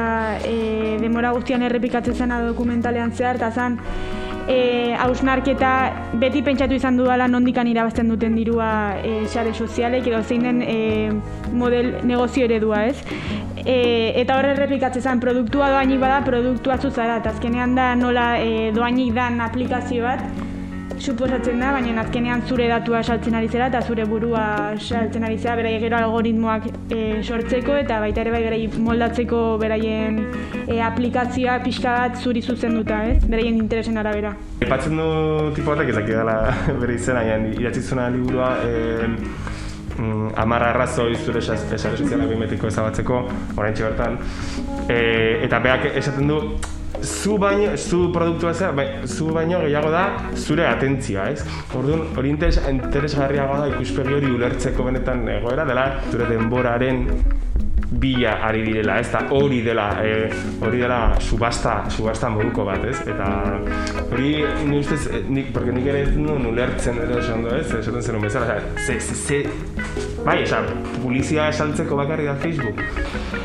e, 0.46 0.96
demora 1.00 1.30
guztian 1.36 1.62
errepikatzen 1.62 2.14
zena 2.14 2.40
dokumentalean 2.46 3.12
zehar, 3.12 3.38
eta 3.40 3.50
zan, 3.50 3.78
e, 4.50 4.94
hausnarketa 4.98 5.72
beti 6.22 6.42
pentsatu 6.46 6.74
izan 6.74 6.98
dudala 6.98 7.28
nondikan 7.30 7.68
irabazten 7.70 8.10
duten 8.10 8.34
dirua 8.38 8.70
e, 9.02 9.14
sare 9.28 9.54
sozialek 9.54 10.10
edo 10.10 10.22
zein 10.22 10.46
den 10.48 10.62
e, 10.62 10.78
model 11.52 11.92
negozio 12.04 12.48
eredua, 12.48 12.84
ez? 12.90 12.98
E, 13.60 13.78
eta 14.22 14.38
horre 14.38 14.54
errepikatzen 14.56 15.04
zen, 15.04 15.22
produktua 15.22 15.70
doainik 15.74 16.00
bada, 16.02 16.20
produktua 16.26 16.78
zuzara, 16.80 17.20
eta 17.22 17.34
azkenean 17.34 17.76
da 17.78 17.92
nola 17.94 18.32
e, 18.42 18.70
doainik 18.76 19.14
dan 19.14 19.40
aplikazio 19.44 20.08
bat, 20.08 20.24
suposatzen 20.98 21.60
da, 21.60 21.70
baina 21.72 22.00
azkenean 22.02 22.42
zure 22.48 22.66
datua 22.68 23.02
saltzen 23.02 23.34
ari 23.38 23.48
zera 23.48 23.68
eta 23.70 23.80
zure 23.82 24.04
burua 24.08 24.44
saltzen 24.78 25.24
ari 25.24 25.38
zera 25.38 25.54
beraien 25.56 25.82
gero 25.84 25.96
algoritmoak 25.98 26.66
e, 26.92 27.00
sortzeko 27.22 27.76
eta 27.82 28.00
baita 28.00 28.24
ere 28.24 28.32
bai 28.34 28.42
berai 28.44 28.60
moldatzeko 28.88 29.42
beraien 29.62 30.18
e, 30.66 30.80
aplikazioa 30.80 31.58
pixka 31.64 31.94
bat 31.98 32.18
zuri 32.20 32.42
zuzenduta, 32.42 33.02
ez? 33.12 33.22
Beraien 33.24 33.56
interesen 33.58 33.98
arabera. 34.00 34.34
Aipatzen 34.60 34.96
du 34.96 35.08
tipo 35.56 35.70
batek 35.74 35.94
ezakit 35.94 36.16
dela 36.20 36.36
bere 36.82 36.98
izena, 36.98 37.22
zuena 37.80 38.08
liburua 38.10 38.50
e, 38.64 39.06
mm, 39.96 40.34
amar 40.36 40.62
arrazoi 40.72 41.14
zure 41.16 41.40
sas- 41.40 41.64
sare 41.76 41.96
sozialak 41.96 42.66
ezabatzeko, 42.72 43.22
orain 43.56 43.74
bertan. 43.74 44.18
E, 44.88 45.00
eta 45.46 45.58
beak 45.58 45.90
esaten 45.94 46.28
du, 46.28 46.42
zu 47.02 47.38
baino, 47.38 47.76
zu 47.76 48.10
produktua 48.12 48.54
zera, 48.54 48.72
bai, 48.72 48.86
zu 49.06 49.32
baino 49.32 49.60
gehiago 49.60 49.90
da 49.90 50.04
zure 50.34 50.66
atentzioa, 50.66 51.28
ez? 51.30 51.44
Orduan, 51.76 52.06
hori 52.16 52.32
interes, 52.34 52.60
interesgarriago 52.70 53.60
da 53.60 53.68
ikuspegi 53.74 54.16
hori 54.20 54.32
ulertzeko 54.38 54.88
benetan 54.88 55.26
egoera 55.28 55.64
dela 55.68 55.86
zure 56.10 56.28
denboraren 56.30 57.06
bila 57.90 58.36
ari 58.46 58.62
direla, 58.62 59.00
ez 59.00 59.10
da 59.10 59.24
hori 59.34 59.62
dela, 59.62 59.88
e, 60.04 60.30
hori 60.62 60.78
dela 60.78 61.16
subasta, 61.18 61.90
subasta 61.90 62.30
moduko 62.30 62.64
bat, 62.64 62.84
ez? 62.86 63.00
Eta 63.10 63.28
hori 64.06 64.44
ni 64.68 64.78
ustez, 64.78 65.06
eh, 65.10 65.24
nik, 65.28 65.52
porque 65.52 65.74
nik 65.74 65.86
ere 65.90 66.04
ez 66.06 66.14
nuen 66.14 66.46
ulertzen 66.46 67.02
ere 67.02 67.18
esan 67.18 67.40
ondo, 67.40 67.56
ez? 67.56 67.66
Esaten 67.80 68.02
zenun 68.02 68.22
bezala, 68.22 68.60
ze, 68.78 69.00
ze, 69.00 69.14
ze, 69.14 69.42
bai, 70.24 70.42
osea, 70.44 70.62
publizia 71.02 71.48
esaltzeko 71.50 71.96
bakarrik 71.96 72.30
da 72.30 72.36
Facebook. 72.36 72.84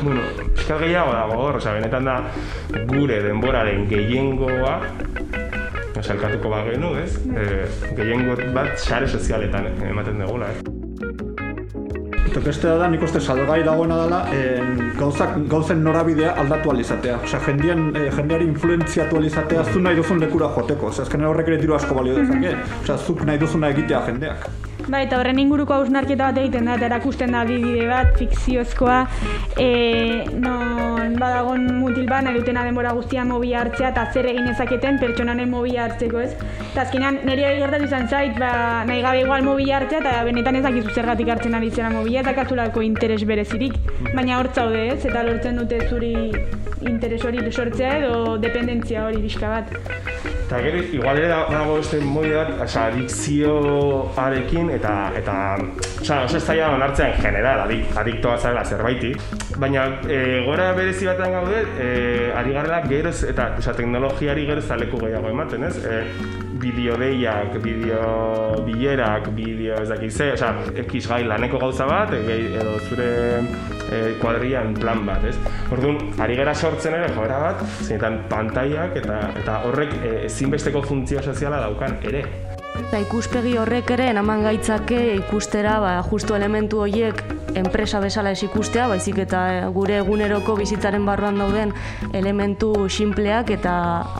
Bueno, 0.02 0.45
pixka 0.66 0.82
gehiago 0.82 1.12
dago 1.14 1.34
hor, 1.38 1.56
osea, 1.60 1.76
benetan 1.76 2.08
da 2.08 2.14
gure 2.90 3.20
denboraren 3.22 3.84
gehiengoa, 3.86 4.72
osea, 5.94 6.16
elkatuko 6.16 6.50
bagenu, 6.50 6.90
ez? 6.98 7.20
E, 7.30 7.44
gehiengo 7.94 8.34
bat 8.56 8.74
sare 8.74 9.06
sozialetan 9.06 9.70
ematen 9.86 10.18
dugula, 10.24 10.50
ez? 10.50 10.64
Eta 12.26 12.42
beste 12.42 12.74
da, 12.82 12.90
nik 12.90 13.06
uste 13.06 13.22
salgai 13.22 13.60
dagoena 13.62 14.02
dela, 14.02 14.20
en, 14.34 14.90
gauzak, 14.98 15.38
gauzen 15.46 15.86
norabidea 15.86 16.34
aldatu 16.42 16.74
alizatea. 16.74 17.22
Osea, 17.22 17.44
jendien, 17.46 17.92
eh, 17.94 18.10
jendeari 18.18 18.50
influentziatu 18.50 19.22
alizatea, 19.22 19.68
zu 19.70 19.86
nahi 19.86 20.02
duzun 20.02 20.18
lekura 20.18 20.50
joteko. 20.58 20.90
Osea, 20.90 21.06
azkenean 21.06 21.30
horrek 21.30 21.54
ere 21.54 21.62
diru 21.62 21.78
asko 21.78 21.94
balio 21.94 22.18
dezake. 22.18 22.56
Osea, 22.82 22.98
zuk 22.98 23.22
nahi 23.22 23.38
duzuna 23.38 23.70
egitea 23.70 24.08
jendeak. 24.10 24.50
Bai, 24.86 25.00
eta 25.08 25.16
horren 25.18 25.40
inguruko 25.42 25.74
hausnarketa 25.74 26.28
bat 26.28 26.36
egiten 26.38 26.68
da, 26.68 26.76
eta 26.78 26.86
erakusten 26.86 27.32
da 27.34 27.40
bidide 27.48 27.88
bat, 27.90 28.12
fikziozkoa, 28.20 29.00
e, 29.58 29.66
non 30.38 31.16
badagon 31.18 31.64
mutil 31.80 32.06
bat, 32.06 32.22
nahi 32.22 32.38
dutena 32.38 32.62
denbora 32.62 32.92
guztian 32.94 33.26
mobila 33.32 33.64
hartzea, 33.64 33.90
eta 33.90 34.04
zer 34.12 34.28
egin 34.30 34.46
ezaketen 34.52 35.00
pertsonanen 35.02 35.50
mobila 35.50 35.88
hartzeko, 35.88 36.22
ez? 36.22 36.30
Eta 36.68 36.84
azkenean, 36.84 37.18
hori 37.24 37.48
gertatu 37.64 37.90
izan 37.90 38.06
zait, 38.06 38.38
ba, 38.38 38.52
nahi 38.86 39.02
gabe 39.02 39.24
igual 39.24 39.42
mobila 39.48 39.80
hartzea, 39.80 40.04
eta 40.04 40.22
benetan 40.30 40.60
ez 40.60 40.64
dakizu 40.68 40.94
zergatik 40.94 41.34
hartzen 41.34 41.58
ari 41.58 41.72
zera 41.74 41.90
mobila, 41.90 42.22
eta 42.22 42.36
kazulako 42.38 42.86
interes 42.86 43.24
berezirik. 43.26 43.74
Baina 44.12 44.38
hor 44.38 44.52
zaude, 44.54 44.86
ez? 44.94 45.02
Eta 45.02 45.26
lortzen 45.26 45.58
dute 45.64 45.82
zuri 45.90 46.14
interes 46.86 47.24
hori 47.26 47.42
sortzea 47.50 47.98
edo 47.98 48.38
dependentzia 48.38 49.08
hori 49.10 49.24
pixka 49.26 49.50
bat. 49.58 50.35
Eta 50.46 50.60
gero, 50.62 50.78
igual 50.78 51.18
ere 51.18 51.26
da- 51.26 51.48
dago 51.50 51.74
beste 51.74 51.98
modi 51.98 52.30
bat, 52.30 52.52
osea, 52.62 52.84
adikzioarekin 52.92 54.70
eta, 54.76 54.92
eta, 55.18 55.34
osea, 56.00 56.20
oso 56.22 56.36
ez 56.38 56.44
zaila 56.44 56.68
onartzea 56.76 57.08
en 57.08 57.20
general, 57.24 57.64
adik, 57.64 57.90
adiktoa 57.98 58.36
zarela 58.38 58.62
zerbaiti. 58.64 59.10
Baina, 59.58 59.88
e, 60.06 60.44
gora 60.46 60.70
berezi 60.72 61.10
batean 61.10 61.34
gaude, 61.34 61.64
e, 61.82 62.30
ari 62.30 62.54
garela 62.54 62.78
geroz, 62.86 63.24
eta, 63.26 63.56
osea, 63.58 63.74
teknologiari 63.74 64.46
geroz 64.46 64.68
zaleku 64.68 65.02
gehiago 65.02 65.34
ematen, 65.34 65.64
ez? 65.66 65.82
E, 65.82 66.04
bideo 66.62 66.94
deiak, 66.96 67.58
bideo 67.64 68.62
bilerak, 68.68 69.32
bideo 69.34 69.82
ez 69.82 69.88
dakit 69.88 70.12
ze, 70.12 70.32
osea, 70.38 70.54
ekiz 70.86 71.08
laneko 71.26 71.58
gauza 71.58 71.90
bat, 71.90 72.14
edo 72.14 72.78
zure 72.86 73.42
e, 73.90 74.00
kuadrian 74.20 74.74
plan 74.74 75.04
bat, 75.06 75.24
ez? 75.24 75.36
Orduan, 75.72 75.98
ari 76.22 76.36
gara 76.38 76.54
sortzen 76.54 76.96
ere 76.98 77.12
joera 77.14 77.38
bat, 77.42 77.64
zeinetan 77.84 78.22
pantaiak 78.30 78.96
eta 79.02 79.20
eta 79.42 79.60
horrek 79.68 79.96
e, 80.02 80.12
ezinbesteko 80.26 80.82
funtzio 80.86 81.22
soziala 81.22 81.60
daukan 81.64 81.98
ere. 82.06 82.24
Eta 82.76 83.00
ikuspegi 83.02 83.56
horrek 83.58 83.90
ere 83.96 84.10
enaman 84.12 84.44
gaitzake 84.46 85.00
ikustera, 85.16 85.78
ba, 85.82 85.96
justu 86.10 86.36
elementu 86.36 86.84
horiek 86.84 87.22
enpresa 87.56 88.00
bezala 88.00 88.32
ez 88.34 88.42
ikustea, 88.44 88.86
baizik 88.90 89.18
eta 89.24 89.40
gure 89.74 89.96
eguneroko 90.02 90.56
bizitzaren 90.58 91.06
barruan 91.08 91.38
dauden 91.40 91.72
elementu 92.16 92.72
sinpleak 92.88 93.50
eta 93.56 93.74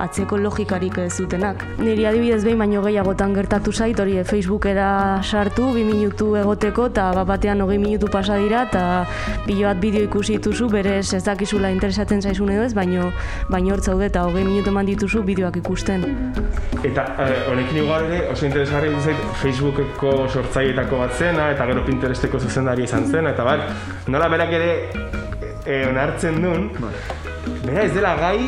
atzeko 0.07 0.38
logikarik 0.40 0.99
ez 1.05 1.12
dutenak. 1.19 1.64
Niri 1.78 2.07
adibidez 2.09 2.43
behin 2.45 2.59
baino 2.62 2.83
gehiagotan 2.85 3.35
gertatu 3.37 3.73
zait, 3.73 4.00
hori 4.00 4.19
Facebookera 4.25 4.88
sartu, 5.23 5.71
bi 5.75 5.85
minutu 5.85 6.33
egoteko, 6.40 6.88
eta 6.93 7.11
bat 7.19 7.28
batean 7.35 7.61
hogei 7.64 7.78
minutu 7.83 8.11
pasa 8.12 8.38
dira, 8.40 8.64
eta 8.71 8.83
bilo 9.47 9.69
bat 9.69 9.81
bideo 9.83 10.07
ikusi 10.09 10.38
dituzu, 10.38 10.71
berez 10.73 11.12
ez 11.14 11.23
dakizula 11.25 11.71
interesatzen 11.75 12.23
zaizun 12.23 12.55
edo 12.55 12.64
ez, 12.64 12.73
baino, 12.75 13.11
baino 13.52 13.75
hor 13.75 13.83
zaude 13.83 14.09
eta 14.11 14.25
hogei 14.26 14.45
minutu 14.45 14.73
eman 14.73 14.88
dituzu 14.88 15.23
bideoak 15.26 15.61
ikusten. 15.62 16.07
Eta 16.87 17.07
eh, 17.23 17.38
honekin 17.50 17.83
igual 17.83 18.07
ere 18.09 18.23
oso 18.33 18.47
interesgarri 18.47 18.93
zait 19.02 19.23
Facebookeko 19.43 20.12
sortzaileetako 20.28 21.00
bat 21.02 21.14
zena 21.19 21.50
eta 21.55 21.66
gero 21.69 21.85
Pinteresteko 21.87 22.38
zuzendari 22.38 22.85
izan 22.87 23.07
zen 23.11 23.25
eta 23.33 23.45
bat 23.47 24.09
nola 24.12 24.28
berak 24.33 24.52
ere 24.59 24.71
e, 25.64 25.85
onartzen 25.90 26.42
duen 26.42 26.71
Bera 27.66 27.83
ez 27.83 27.92
dela 27.95 28.12
gai 28.18 28.38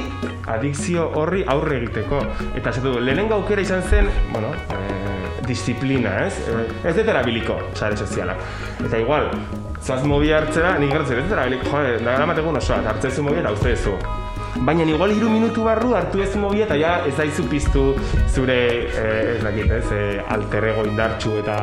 adikzio 0.50 1.08
horri 1.18 1.44
aurre 1.50 1.78
egiteko. 1.80 2.20
Eta 2.58 2.72
zatu, 2.72 2.94
lehenengo 3.02 3.34
aukera 3.38 3.62
izan 3.62 3.82
zen, 3.82 4.06
bueno, 4.30 4.52
e, 4.74 5.42
disiplina, 5.46 6.14
ez? 6.26 6.38
E, 6.46 6.68
ez 6.88 6.94
dut 6.96 7.10
erabiliko, 7.10 7.58
sare 7.74 7.98
sozialak. 7.98 8.42
Eta 8.78 9.02
igual, 9.02 9.30
zoaz 9.82 10.04
mobi 10.06 10.32
hartzera, 10.34 10.76
nik 10.78 10.94
gertzen, 10.94 11.18
ez 11.18 11.26
dut 11.26 11.36
erabiliko, 11.38 11.70
jo, 11.74 11.98
da 11.98 12.14
gara 12.14 12.30
mategun 12.30 12.62
osoa, 12.62 12.82
eta 12.82 12.94
hartzen 12.94 13.18
zu 13.18 13.26
mobi 13.26 13.42
eta 13.42 13.54
uste 13.54 13.76
zu. 13.76 13.98
Baina 14.66 14.82
igual 14.82 15.12
hiru 15.14 15.28
minutu 15.30 15.62
barru 15.64 15.94
hartu 15.94 16.20
ez 16.22 16.34
mobia 16.36 16.64
eta 16.66 16.76
ja 16.76 16.90
ez 17.06 17.14
daizu 17.16 17.44
piztu 17.48 17.82
zure, 18.26 18.56
eh, 18.90 19.36
ez 19.36 19.42
dakit, 19.44 19.70
ez, 19.70 19.92
eh, 19.92 20.24
alter 20.34 20.64
ego 20.72 20.84
indartxu 20.84 21.36
eta 21.38 21.56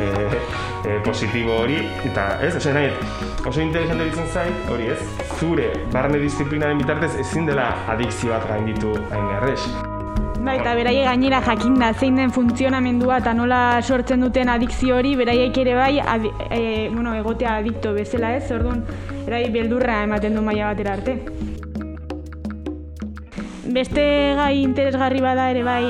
eh, 0.00 0.38
eh, 0.86 0.98
positibo 1.04 1.60
hori, 1.62 1.76
eta 2.08 2.38
ez, 2.40 2.54
oso 2.56 2.72
nahi, 2.72 2.90
oso 3.46 3.60
interesante 3.60 4.08
ditzen 4.08 4.26
zait, 4.32 4.70
hori 4.72 4.88
ez, 4.94 4.98
zure 5.38 5.68
barne 5.92 6.18
disiplinaren 6.18 6.80
bitartez 6.80 7.12
ezin 7.20 7.46
dela 7.46 7.74
adikzio 7.92 8.32
bat 8.32 8.48
gainditu 8.48 8.96
hain 9.10 9.30
errex. 9.36 9.68
Bai, 10.40 10.56
eta 10.56 10.72
beraiek 10.72 11.04
gainera 11.04 11.42
jakinda 11.44 11.92
zein 11.92 12.16
den 12.16 12.32
funtzionamendua 12.32 13.20
eta 13.20 13.34
nola 13.36 13.60
sortzen 13.82 14.24
duten 14.24 14.48
adikzio 14.48 14.96
hori, 14.96 15.12
beraiek 15.20 15.60
ere 15.60 15.76
bai, 15.76 15.92
adi, 16.00 16.32
e, 16.48 16.88
bueno, 16.88 17.12
egotea 17.20 17.58
adikto 17.60 17.92
bezala 17.92 18.32
ez, 18.38 18.46
orduan, 18.56 18.80
erai 19.26 19.44
beldurra 19.52 20.02
ematen 20.08 20.40
du 20.40 20.42
maila 20.46 20.72
batera 20.72 20.96
arte. 20.96 21.49
Beste 23.70 24.02
gai 24.34 24.62
interesgarri 24.64 25.20
bada 25.22 25.44
ere 25.52 25.60
bai, 25.62 25.84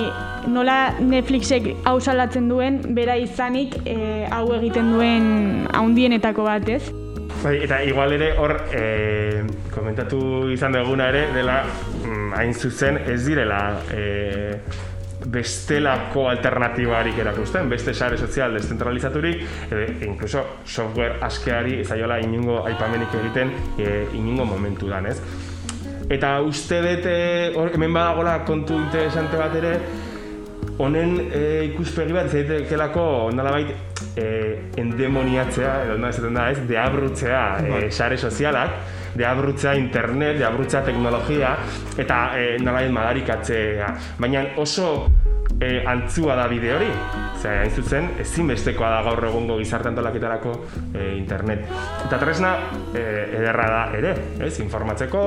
nola 0.52 0.92
Netflixek 1.00 1.70
hau 1.88 1.96
salatzen 2.00 2.48
duen, 2.50 2.80
bera 2.96 3.14
izanik 3.16 3.78
e, 3.88 4.26
hau 4.28 4.50
egiten 4.58 4.90
duen 4.92 5.30
haundienetako 5.72 6.44
bat 6.44 6.68
ez. 6.68 6.82
Bai, 7.40 7.54
eta 7.64 7.78
igual 7.88 8.12
ere 8.18 8.34
hor 8.36 8.52
e, 8.76 8.82
komentatu 9.72 10.20
izan 10.52 10.76
duguna 10.76 11.08
ere 11.08 11.30
dela 11.32 11.62
mm, 11.64 12.32
hain 12.36 12.52
zuzen 12.52 13.00
ez 13.08 13.22
direla 13.24 13.60
e, 13.96 14.04
bestelako 15.30 16.26
alternatibarik 16.28 17.16
erakusten, 17.22 17.68
beste 17.72 17.94
sare 17.94 18.18
sozial 18.20 18.58
descentralizaturik, 18.58 19.40
edo 19.70 19.86
incluso 20.04 20.44
software 20.64 21.16
askeari 21.24 21.80
ezaiola 21.86 22.20
inungo 22.20 22.60
aipamenik 22.66 23.16
egiten 23.22 23.54
e, 23.78 24.04
inungo 24.20 24.44
momentu 24.52 24.92
dan, 24.92 25.08
ez? 25.08 25.48
Eta 26.10 26.40
uste 26.42 26.80
dut 26.82 27.04
e, 27.06 27.18
hor, 27.54 27.70
hemen 27.76 27.92
badagola 27.94 28.40
kontu 28.46 28.74
interesante 28.80 29.38
bat 29.38 29.52
ere, 29.54 29.74
honen 30.82 31.12
e, 31.28 31.42
ikuspegi 31.68 32.16
bat 32.16 32.32
zaitekelako 32.32 33.04
nolabait 33.36 33.70
e, 34.18 34.24
endemoniatzea, 34.80 35.76
edo 35.84 35.98
nola 36.00 36.10
esaten 36.10 36.34
da 36.34 36.48
ez, 36.50 36.58
deabrutzea 36.66 37.44
e, 37.62 37.82
sare 37.94 38.18
sozialak, 38.18 38.74
deabrutzea 39.20 39.76
internet, 39.78 40.40
deabrutzea 40.42 40.82
teknologia, 40.88 41.54
eta 41.94 42.20
e, 42.34 42.46
nolabait 42.58 42.90
madarikatzea. 42.96 43.94
Baina 44.18 44.48
oso 44.58 44.90
e, 45.60 45.82
antzua 45.86 46.34
da 46.34 46.46
bide 46.48 46.72
hori. 46.74 46.88
Zer, 47.40 47.60
hain 47.60 47.70
zuzen, 47.70 48.08
ezinbestekoa 48.20 48.90
da 48.96 49.02
gaur 49.06 49.24
egungo 49.28 49.58
gizarte 49.60 49.90
antolaketarako 49.92 50.54
e, 50.94 51.06
internet. 51.18 51.66
Eta 52.06 52.18
tresna 52.20 52.54
e, 52.94 53.04
ederra 53.38 53.68
da 53.70 53.82
ere, 53.96 54.14
ez? 54.40 54.52
Informatzeko, 54.64 55.22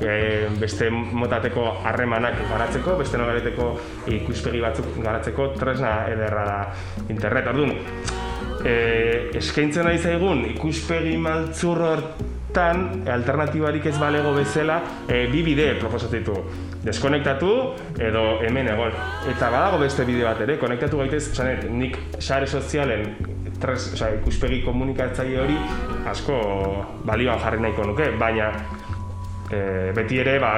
e, 0.00 0.48
beste 0.60 0.90
motateko 0.90 1.68
harremanak 1.84 2.40
garatzeko, 2.50 2.98
beste 3.00 3.20
nogareteko 3.20 3.70
ikuspegi 4.18 4.64
batzuk 4.64 4.92
garatzeko, 5.04 5.52
tresna 5.60 5.96
ederra 6.12 6.44
da 6.48 6.60
internet. 7.08 7.52
Orduan, 7.54 7.74
e, 8.64 8.76
eskaintzen 9.40 9.88
nahi 9.88 10.00
zaigun 10.00 10.44
ikuspegi 10.54 11.16
maltzur 11.20 11.80
hortan 11.84 13.04
alternatibarik 13.10 13.90
ez 13.90 13.98
balego 14.00 14.34
bezala 14.36 14.80
e, 15.08 15.26
bi 15.32 15.42
bide 15.46 15.74
proposatu 15.80 16.16
ditu. 16.16 16.38
Deskonektatu 16.84 17.50
edo 18.02 18.24
hemen 18.44 18.68
egon. 18.68 18.92
Eta 19.30 19.48
badago 19.52 19.80
beste 19.80 20.04
bide 20.04 20.26
bat 20.26 20.40
ere, 20.44 20.58
konektatu 20.60 21.00
gaitez, 21.00 21.26
dut, 21.32 21.70
nik 21.72 21.96
sare 22.18 22.46
sozialen 22.46 23.14
tres, 23.60 23.92
osea, 23.94 24.10
ikuspegi 24.18 24.60
komunikatzaile 24.64 25.40
hori 25.40 25.56
asko 26.10 26.38
balioan 27.08 27.40
jarri 27.40 27.62
nahiko 27.64 27.86
nuke, 27.88 28.10
baina 28.20 28.50
e, 29.50 29.92
beti 29.96 30.20
ere 30.20 30.36
ba, 30.42 30.56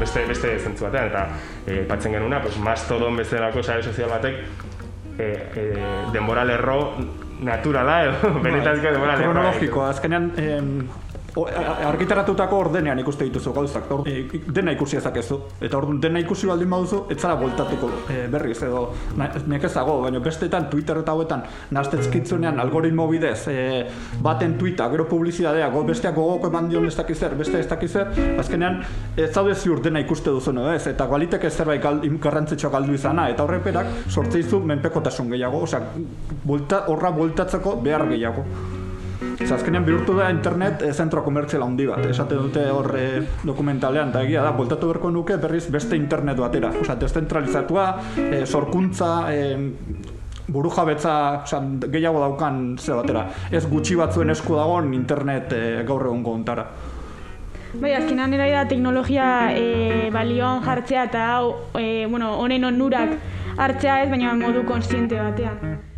beste, 0.00 0.26
beste 0.28 0.52
zentzu 0.58 0.88
batean, 0.88 1.08
eta 1.08 1.24
e, 1.66 1.82
patzen 1.88 2.18
genuna, 2.18 2.42
pues, 2.44 2.58
mastodon 2.60 3.16
bezalako 3.20 3.62
sare 3.62 3.82
sozial 3.82 4.12
batek 4.12 4.42
e, 5.18 5.28
e, 5.28 5.66
denbora 6.12 6.44
lerro 6.48 6.78
naturala 7.42 8.02
edo 8.08 8.34
benetazko 8.44 8.92
denbora 8.92 9.16
lerro. 9.16 9.32
Kronologikoa, 9.32 9.88
azkenean 9.94 10.30
em, 10.36 10.74
o- 11.36 11.46
argitaratutako 11.88 12.58
ordenean 12.58 12.98
ikuste 12.98 13.24
dituzu 13.24 13.52
gauzak, 13.52 13.90
or, 13.90 14.08
e, 14.08 14.28
dena 14.46 14.72
ikusi 14.72 14.96
ezakezu. 14.96 15.38
Eta 15.60 15.78
orduan 15.78 16.00
dena 16.00 16.20
ikusi 16.20 16.46
baldin 16.46 16.70
baduzu, 16.70 17.06
ez 17.10 17.18
zara 17.20 17.34
bueltatuko. 17.40 17.90
E, 18.10 18.26
berriz 18.32 18.58
edo 18.62 18.92
nekezago, 19.46 20.00
baina 20.02 20.20
bestetan 20.20 20.68
Twitter 20.70 20.98
eta 21.02 21.12
hauetan 21.12 21.44
naztetzkitzunean 21.70 22.60
algoritmo 22.60 23.08
bidez 23.08 23.48
e, 23.48 23.86
baten 24.22 24.58
tweeta, 24.58 24.88
gero 24.92 25.08
publizidadea, 25.08 25.68
go, 25.70 25.84
besteak 25.88 26.14
gogoko 26.14 26.50
eman 26.52 26.68
dion 26.68 26.86
ez 26.86 26.96
dakiz 26.96 27.18
zer, 27.18 27.36
beste 27.38 27.60
ez 27.60 27.68
dakiz 27.68 27.92
zer, 27.92 28.12
azkenean 28.38 28.82
ez 29.16 29.30
zaude 29.32 29.54
ziur 29.54 29.82
dena 29.82 30.00
ikuste 30.00 30.30
duzu 30.30 30.52
ez, 30.74 30.86
eta 30.86 31.06
baliteke 31.06 31.50
zerbait 31.50 31.82
gal, 31.82 32.00
garrantzitsua 32.20 32.70
galdu 32.70 32.94
izana, 32.94 33.28
eta 33.30 33.44
horreperak 33.44 33.86
sortzeizu 34.08 34.60
menpekotasun 34.60 35.30
gehiago, 35.30 35.62
osea, 35.62 35.80
buelta, 36.44 36.84
horra 36.88 37.10
bueltatzeko 37.10 37.76
behar 37.82 38.06
gehiago. 38.08 38.44
Ze 39.42 39.54
azkenean 39.54 39.84
bihurtu 39.84 40.14
da 40.16 40.30
internet 40.30 40.82
e, 40.82 40.92
zentro 40.92 41.22
komertzial 41.24 41.64
handi 41.64 41.86
bat. 41.88 42.06
Esaten 42.10 42.40
dute 42.46 42.64
hor 42.70 42.90
e, 42.98 43.06
dokumentalean, 43.44 44.12
eta 44.12 44.22
egia 44.26 44.44
da, 44.44 44.52
bueltatu 44.56 44.90
berko 44.92 45.10
nuke 45.10 45.36
berriz 45.42 45.66
beste 45.72 45.98
internet 45.98 46.40
batera. 46.40 46.72
Osea, 46.80 46.96
descentralizatua, 47.00 47.86
e, 48.18 48.44
sorkuntza, 48.46 49.12
e, 49.32 49.56
burujabetza 50.52 51.42
osea, 51.42 51.60
gehiago 51.88 52.22
daukan 52.22 52.62
ze 52.78 52.94
batera. 52.94 53.26
Ez 53.50 53.64
gutxi 53.68 53.98
batzuen 53.98 54.30
esku 54.34 54.56
dagoen 54.58 54.92
internet 54.94 55.52
e, 55.52 55.62
gaur 55.88 56.06
egungo 56.10 56.34
ontara. 56.38 56.66
Bai, 57.72 57.94
azkenean 57.96 58.34
erai 58.36 58.50
da 58.52 58.66
teknologia 58.68 59.28
e, 59.56 60.10
balioan 60.12 60.60
jartzea 60.64 61.06
eta 61.08 61.22
hau, 61.36 61.54
e, 61.78 62.04
bueno, 62.04 62.34
honen 62.42 62.68
onurak 62.68 63.16
hartzea 63.56 64.02
ez, 64.02 64.10
baina 64.12 64.34
modu 64.36 64.66
konstiente 64.68 65.16
batean. 65.16 65.91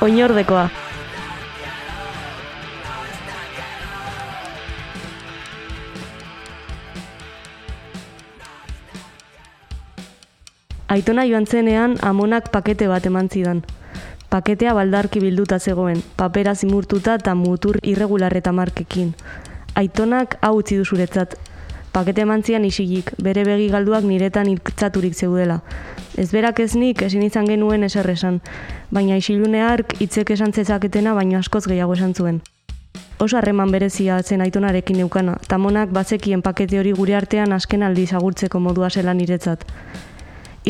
Oinordekoa. 0.00 0.68
Aitona 10.88 11.24
joan 11.24 11.46
zenean 11.46 11.96
amonak 12.02 12.52
pakete 12.52 12.86
bat 12.88 13.06
eman 13.10 13.26
zidan. 13.28 13.64
Paketea 14.30 14.72
baldarki 14.78 15.18
bilduta 15.20 15.58
zegoen, 15.58 16.04
papera 16.16 16.54
zimurtuta 16.54 17.18
eta 17.18 17.34
mutur 17.34 17.80
irregular 17.82 18.36
eta 18.36 18.52
markekin. 18.52 19.14
Aitonak 19.74 20.38
hau 20.40 20.54
utzi 20.62 20.78
du 20.78 20.84
zuretzat. 20.84 21.34
Pakete 21.98 22.22
eman 22.22 22.44
zian 22.46 22.62
isilik, 22.62 23.08
bere 23.26 23.42
begi 23.42 23.64
galduak 23.72 24.04
niretan 24.06 24.46
iltzaturik 24.46 25.16
zeudela. 25.18 25.56
Ez 26.14 26.28
berak 26.30 26.60
ez 26.62 26.76
nik 26.78 27.00
ezin 27.02 27.24
izan 27.26 27.48
genuen 27.50 27.82
eser 27.82 28.06
esan, 28.12 28.36
baina 28.94 29.16
isilune 29.18 29.64
hark 29.66 29.96
hitzek 29.98 30.30
esan 30.30 30.52
zezaketena 30.54 31.16
baino 31.16 31.40
askoz 31.40 31.64
gehiago 31.66 31.96
esan 31.98 32.14
zuen. 32.14 32.38
Oso 33.18 33.36
harreman 33.40 33.74
berezia 33.74 34.20
zen 34.22 34.44
aitonarekin 34.46 35.00
neukana, 35.02 35.34
tamonak 35.48 35.90
bazekien 35.90 36.44
pakete 36.46 36.78
hori 36.78 36.92
gure 37.00 37.16
artean 37.18 37.56
asken 37.56 37.82
aldiz 37.82 38.12
agurtzeko 38.14 38.60
modua 38.62 38.92
zela 38.94 39.16
niretzat. 39.18 39.66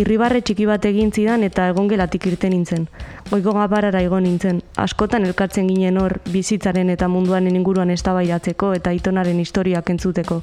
Irribarre 0.01 0.41
txiki 0.41 0.65
bat 0.65 0.89
egin 0.89 1.13
zidan 1.13 1.45
eta 1.45 1.69
egongelatik 1.75 2.25
irten 2.33 2.57
nintzen. 2.57 2.89
Goiko 3.29 3.53
gabarara 3.53 4.01
igo 4.01 4.17
nintzen. 4.25 4.63
Askotan 4.81 5.29
elkartzen 5.29 5.69
ginen 5.69 6.01
hor 6.01 6.23
bizitzaren 6.33 6.89
eta 6.97 7.13
munduaren 7.13 7.61
inguruan 7.61 7.91
eztabaidatzeko 7.91 8.73
eta 8.81 8.97
aitonaren 8.97 9.45
historiak 9.45 9.91
entzuteko. 9.91 10.43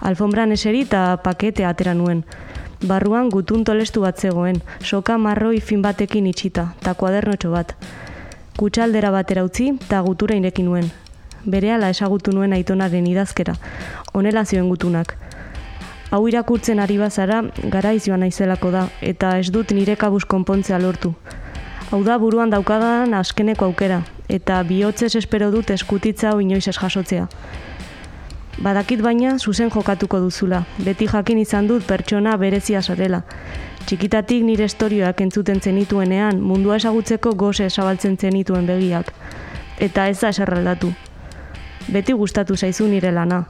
Alfombran 0.00 0.52
eseri 0.52 0.82
eta 0.84 1.16
paketea 1.22 1.68
atera 1.68 1.94
nuen. 1.94 2.24
Barruan 2.84 3.30
gutun 3.30 3.64
tolestu 3.64 4.02
bat 4.02 4.18
zegoen, 4.18 4.60
soka 4.82 5.16
marroi 5.18 5.60
fin 5.60 5.82
batekin 5.82 6.26
itxita, 6.26 6.74
eta 6.80 6.94
kuadernotxo 6.94 7.50
bat. 7.50 7.74
Kutsaldera 8.58 9.10
batera 9.10 9.44
utzi 9.44 9.70
eta 9.74 10.00
gutura 10.00 10.36
irekin 10.36 10.66
nuen. 10.68 10.90
Berehala 11.44 11.88
esagutu 11.90 12.32
nuen 12.32 12.52
aitonaren 12.52 13.06
idazkera, 13.06 13.54
honela 14.12 14.44
zioen 14.44 14.68
gutunak. 14.68 15.16
Hau 16.10 16.26
irakurtzen 16.28 16.80
ari 16.80 16.98
bazara, 16.98 17.42
garaiz 17.72 18.04
joan 18.06 18.20
naizelako 18.20 18.70
da, 18.70 18.88
eta 19.00 19.38
ez 19.38 19.50
dut 19.50 19.72
nire 19.72 19.96
kabuz 19.96 20.24
konpontzea 20.24 20.78
lortu. 20.78 21.14
Hau 21.90 22.02
da 22.04 22.18
buruan 22.18 22.50
daukadan 22.50 23.14
askeneko 23.14 23.66
aukera, 23.70 24.02
eta 24.28 24.62
bihotzez 24.62 25.14
espero 25.16 25.50
dut 25.50 25.70
eskutitza 25.70 26.30
hau 26.30 26.40
inoiz 26.40 26.66
ez 26.68 26.76
jasotzea. 26.78 27.28
Badakit 28.62 29.02
baina 29.02 29.34
zuzen 29.38 29.70
jokatuko 29.70 30.20
duzula, 30.22 30.62
beti 30.84 31.08
jakin 31.10 31.38
izan 31.42 31.66
dut 31.66 31.86
pertsona 31.86 32.36
berezia 32.38 32.82
zarela. 32.82 33.22
Txikitatik 33.86 34.44
nire 34.46 34.64
estorioak 34.64 35.20
entzuten 35.20 35.60
zenituenean, 35.60 36.38
mundua 36.40 36.76
esagutzeko 36.76 37.34
goze 37.34 37.66
esabaltzen 37.66 38.16
zenituen 38.16 38.66
begiak. 38.66 39.10
Eta 39.78 40.06
ez 40.08 40.20
da 40.20 40.30
eserraldatu. 40.30 40.92
Beti 41.92 42.12
gustatu 42.12 42.56
zaizu 42.56 42.86
nire 42.88 43.10
lana. 43.12 43.44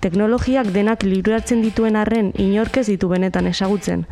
Teknologiak 0.00 0.70
denak 0.72 1.02
libratzen 1.02 1.60
dituen 1.62 1.96
arren 1.96 2.30
inork 2.38 2.76
ez 2.78 2.86
ditu 2.86 3.08
benetan 3.08 3.46
esagutzen. 3.50 4.06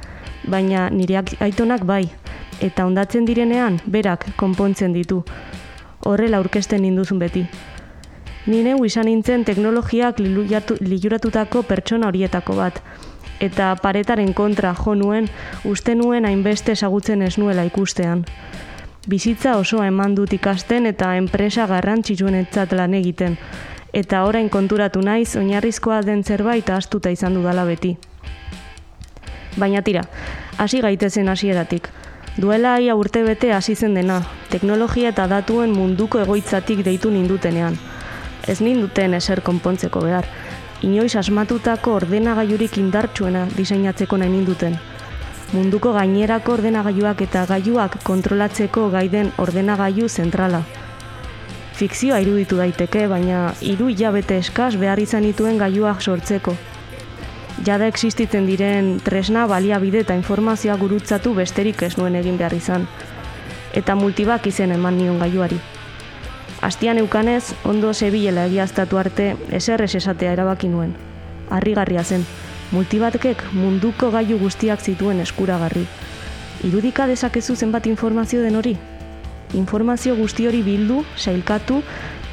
Baina 0.50 0.90
nire 0.90 1.20
ak- 1.22 1.36
aitonak 1.40 1.86
bai, 1.86 2.10
eta 2.60 2.84
ondatzen 2.86 3.24
direnean 3.24 3.78
berak 3.86 4.26
konpontzen 4.36 4.92
ditu. 4.92 5.22
Horrela 6.02 6.42
aurkezten 6.42 6.82
ninduzun 6.82 7.18
beti. 7.22 7.46
Ni 8.46 8.62
neu 8.62 8.84
izan 8.86 9.08
nintzen 9.10 9.42
teknologiak 9.44 10.20
liluratu- 10.22 10.76
liluratutako 10.80 11.64
pertsona 11.66 12.06
horietako 12.06 12.54
bat. 12.54 12.78
Eta 13.40 13.74
paretaren 13.82 14.32
kontra 14.32 14.72
jo 14.74 14.94
nuen, 14.94 15.26
uste 15.64 15.94
nuen 15.94 16.24
hainbeste 16.24 16.72
ezagutzen 16.72 17.22
ez 17.22 17.38
nuela 17.38 17.64
ikustean. 17.64 18.24
Bizitza 19.08 19.56
osoa 19.56 19.86
eman 19.86 20.14
dut 20.14 20.32
ikasten 20.32 20.86
eta 20.86 21.16
enpresa 21.16 21.66
garrantzitsuenetzat 21.66 22.72
lan 22.72 22.94
egiten. 22.94 23.36
Eta 23.92 24.22
orain 24.24 24.48
konturatu 24.48 25.02
naiz, 25.02 25.36
oinarrizkoa 25.36 26.00
den 26.02 26.22
zerbait 26.24 26.70
astuta 26.70 27.10
izan 27.10 27.34
dudala 27.34 27.64
beti. 27.64 27.96
Baina 29.56 29.82
tira, 29.82 30.04
hasi 30.58 30.80
gaitezen 30.80 31.28
hasieratik. 31.28 31.88
Duela 32.36 32.78
ia 32.80 32.94
urte 32.94 33.22
bete 33.24 33.52
hasi 33.52 33.74
zen 33.74 33.94
dena, 33.94 34.22
teknologia 34.50 35.08
eta 35.08 35.26
datuen 35.26 35.72
munduko 35.72 36.20
egoitzatik 36.20 36.84
deitu 36.84 37.10
nindutenean. 37.10 37.78
Ez 38.46 38.60
ninduten 38.62 39.14
eser 39.18 39.42
konpontzeko 39.42 40.00
behar. 40.04 40.26
Inoiz 40.86 41.16
asmatutako 41.16 41.96
ordenagailurik 42.00 42.76
indartsuena 42.78 43.46
diseinatzeko 43.56 44.18
nahi 44.20 44.30
ninduten. 44.30 44.76
Munduko 45.52 45.92
gainerako 45.94 46.56
ordenagailuak 46.58 47.22
eta 47.26 47.44
gailuak 47.46 48.00
kontrolatzeko 48.06 48.88
gaiden 48.90 49.32
ordenagailu 49.42 50.08
zentrala. 50.08 50.62
Fikzioa 51.76 52.18
iruditu 52.24 52.56
daiteke, 52.56 53.04
baina 53.06 53.52
hiru 53.60 53.90
hilabete 53.92 54.38
eskas 54.42 54.78
behar 54.80 54.98
izan 55.02 55.26
dituen 55.28 55.58
gailuak 55.60 56.02
sortzeko. 56.02 56.56
Jada 57.66 57.86
existitzen 57.88 58.46
diren 58.46 58.96
tresna 59.04 59.46
baliabide 59.46 60.02
eta 60.04 60.16
informazioa 60.18 60.76
gurutzatu 60.80 61.34
besterik 61.34 61.82
ez 61.82 61.96
nuen 61.96 62.16
egin 62.16 62.36
behar 62.40 62.54
izan. 62.56 62.86
Eta 63.74 63.94
multibak 63.94 64.46
izen 64.46 64.72
eman 64.72 64.98
nion 64.98 65.18
gailuari. 65.18 65.60
Astian 66.66 66.98
eukanez, 66.98 67.54
ondo 67.62 67.92
zebilela 67.94 68.48
egiaztatu 68.48 68.98
arte, 68.98 69.26
eser 69.54 69.84
ez 69.84 69.92
esatea 69.94 70.32
erabaki 70.34 70.66
nuen. 70.66 70.96
Harrigarria 71.48 72.02
zen, 72.02 72.24
multibatkek 72.72 73.44
munduko 73.54 74.08
gailu 74.10 74.40
guztiak 74.40 74.82
zituen 74.82 75.22
eskuragarri. 75.22 75.84
Irudika 76.66 77.06
dezakezu 77.06 77.54
zenbat 77.54 77.86
informazio 77.86 78.42
den 78.42 78.58
hori? 78.58 78.74
Informazio 79.54 80.16
guzti 80.18 80.48
hori 80.50 80.64
bildu, 80.66 81.04
sailkatu, 81.14 81.84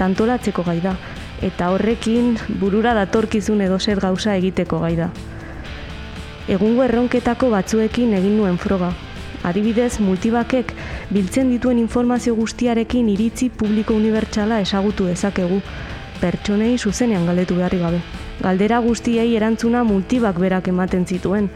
tantolatzeko 0.01 0.65
gai 0.65 0.79
da. 0.81 0.97
Eta 1.45 1.69
horrekin 1.69 2.33
burura 2.57 2.97
datorkizun 2.97 3.61
edo 3.61 3.77
zer 3.77 4.01
gauza 4.01 4.33
egiteko 4.41 4.81
gai 4.81 4.95
da. 4.97 5.11
Egungo 6.49 6.89
erronketako 6.89 7.53
batzuekin 7.53 8.17
egin 8.17 8.39
nuen 8.41 8.57
froga. 8.57 8.95
Adibidez, 9.43 9.99
multibakek 9.99 10.71
biltzen 11.11 11.49
dituen 11.51 11.79
informazio 11.81 12.35
guztiarekin 12.35 13.09
iritzi 13.11 13.49
publiko 13.49 13.95
unibertsala 13.99 14.61
ezagutu 14.63 15.09
dezakegu, 15.09 15.59
pertsonei 16.21 16.77
zuzenean 16.77 17.25
galdetu 17.27 17.57
beharri 17.59 17.81
gabe. 17.81 17.99
Galdera 18.39 18.79
guztiei 18.85 19.35
erantzuna 19.35 19.83
multibak 19.83 20.39
berak 20.39 20.69
ematen 20.71 21.03
zituen. 21.05 21.49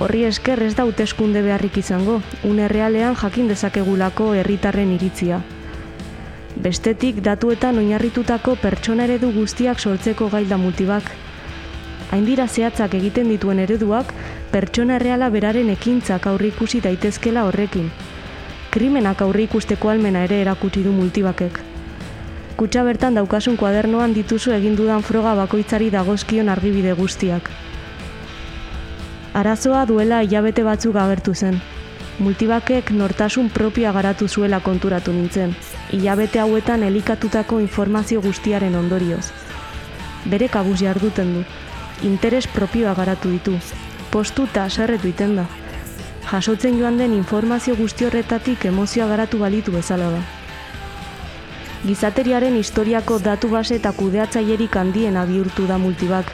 Horri 0.00 0.24
esker 0.24 0.62
ez 0.62 0.72
da 0.78 0.86
hauteskunde 0.86 1.42
beharrik 1.44 1.76
izango, 1.82 2.20
une 2.48 2.68
realean 2.72 3.16
jakin 3.18 3.48
dezakegulako 3.52 4.32
herritarren 4.38 4.94
iritzia. 4.96 5.42
Bestetik 6.56 7.20
datuetan 7.22 7.78
oinarritutako 7.78 8.56
pertsona 8.62 9.04
eredu 9.04 9.34
guztiak 9.36 9.78
sortzeko 9.78 10.30
gailda 10.32 10.56
multibak. 10.56 11.12
Hain 12.10 12.24
dira 12.24 12.48
zehatzak 12.48 12.94
egiten 12.96 13.28
dituen 13.28 13.60
ereduak, 13.60 14.14
pertsona 14.50 14.96
erreala 14.96 15.28
beraren 15.30 15.68
ekintzak 15.70 16.26
aurrikusi 16.26 16.80
daitezkela 16.80 17.44
horrekin. 17.48 17.90
Krimenak 18.72 19.22
aurrikusteko 19.24 19.90
almena 19.92 20.24
ere 20.24 20.40
erakutsi 20.40 20.82
du 20.84 20.92
multibakek. 20.92 21.60
Kutsa 22.58 22.82
bertan 22.82 23.14
daukasun 23.14 23.56
kuadernoan 23.56 24.14
dituzu 24.16 24.52
egin 24.56 24.76
dudan 24.76 25.04
froga 25.06 25.34
bakoitzari 25.38 25.90
dagozkion 25.94 26.48
argibide 26.48 26.94
guztiak. 26.98 27.50
Arazoa 29.38 29.84
duela 29.86 30.22
hilabete 30.24 30.64
batzuk 30.66 30.96
agertu 30.96 31.34
zen. 31.34 31.60
Multibakek 32.18 32.90
nortasun 32.90 33.50
propioa 33.54 33.92
garatu 33.94 34.26
zuela 34.28 34.58
konturatu 34.60 35.12
nintzen, 35.12 35.52
hilabete 35.92 36.40
hauetan 36.42 36.82
elikatutako 36.82 37.60
informazio 37.60 38.20
guztiaren 38.24 38.74
ondorioz. 38.74 39.28
Bere 40.26 40.48
kabuz 40.48 40.80
jarduten 40.80 41.36
du, 41.36 41.44
interes 42.02 42.48
propioa 42.48 42.94
garatu 42.98 43.30
ditu, 43.30 43.54
postu 44.10 44.44
eta 44.50 44.64
aserretu 44.64 45.08
iten 45.08 45.36
da. 45.36 45.46
Jasotzen 46.30 46.78
joan 46.80 46.98
den 46.98 47.14
informazio 47.16 47.76
guzti 47.76 48.04
horretatik 48.04 48.64
emozioa 48.68 49.06
garatu 49.08 49.38
balitu 49.38 49.72
bezala 49.72 50.10
da. 50.10 50.20
Gizateriaren 51.86 52.56
historiako 52.58 53.18
datu 53.22 53.48
base 53.48 53.76
eta 53.78 53.92
kudeatzailerik 53.92 54.76
handiena 54.76 55.24
bihurtu 55.24 55.66
da 55.66 55.78
multibak, 55.78 56.32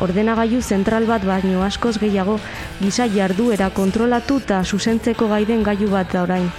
ordenagailu 0.00 0.60
zentral 0.60 1.06
bat 1.08 1.24
baino 1.24 1.62
askoz 1.62 1.96
gehiago 2.02 2.38
giza 2.80 3.06
jarduera 3.08 3.70
kontrolatu 3.70 4.40
eta 4.42 4.62
zuzentzeko 4.64 5.28
gaiden 5.28 5.62
gailu 5.62 5.90
bat 5.90 6.12
da 6.12 6.22
orain. 6.22 6.50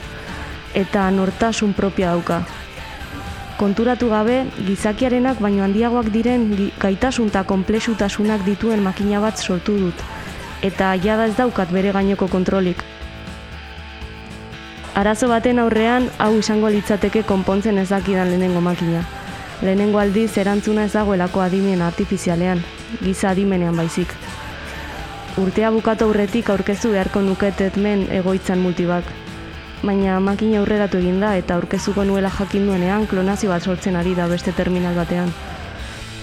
Eta 0.74 1.10
nortasun 1.12 1.74
propia 1.74 2.14
dauka. 2.16 2.42
Konturatu 3.58 4.10
gabe, 4.10 4.44
gizakiarenak 4.68 5.40
baino 5.42 5.64
handiagoak 5.66 6.12
diren 6.14 6.46
gaitasun 6.80 7.32
eta 7.34 7.44
konplexutasunak 7.44 8.46
dituen 8.46 8.84
makina 8.86 9.22
bat 9.22 9.38
sortu 9.38 9.78
dut. 9.78 10.04
Eta 10.62 10.96
jada 10.98 11.28
ez 11.28 11.36
daukat 11.38 11.72
bere 11.72 11.92
gaineko 11.94 12.28
kontrolik. 12.28 12.82
Arazo 14.98 15.28
baten 15.30 15.60
aurrean, 15.62 16.08
hau 16.18 16.32
izango 16.40 16.72
litzateke 16.74 17.22
konpontzen 17.24 17.78
ez 17.78 17.90
dakidan 17.92 18.32
lehenengo 18.32 18.62
makina. 18.66 19.04
Lehenengo 19.62 20.00
aldiz 20.02 20.32
erantzuna 20.42 20.88
ez 20.88 20.94
dagoelako 20.96 21.44
adimen 21.44 21.84
artifizialean, 21.86 22.64
giza 23.04 23.30
adimenean 23.30 23.78
baizik. 23.78 24.16
Urtea 25.38 25.70
bukatu 25.70 26.08
aurretik 26.08 26.50
aurkezu 26.50 26.96
beharko 26.96 27.22
nuketetmen 27.22 28.08
egoitzan 28.20 28.58
multibak. 28.58 29.06
Baina 29.84 30.18
makina 30.20 30.64
aurreratu 30.64 30.98
egin 30.98 31.20
da 31.22 31.36
eta 31.38 31.60
aurkezuko 31.62 32.06
nuela 32.10 32.32
jakin 32.40 32.66
duenean 32.66 33.06
klonazio 33.06 33.54
bat 33.54 33.62
sortzen 33.62 33.96
ari 33.96 34.16
da 34.18 34.26
beste 34.28 34.52
terminal 34.52 34.98
batean. 34.98 35.30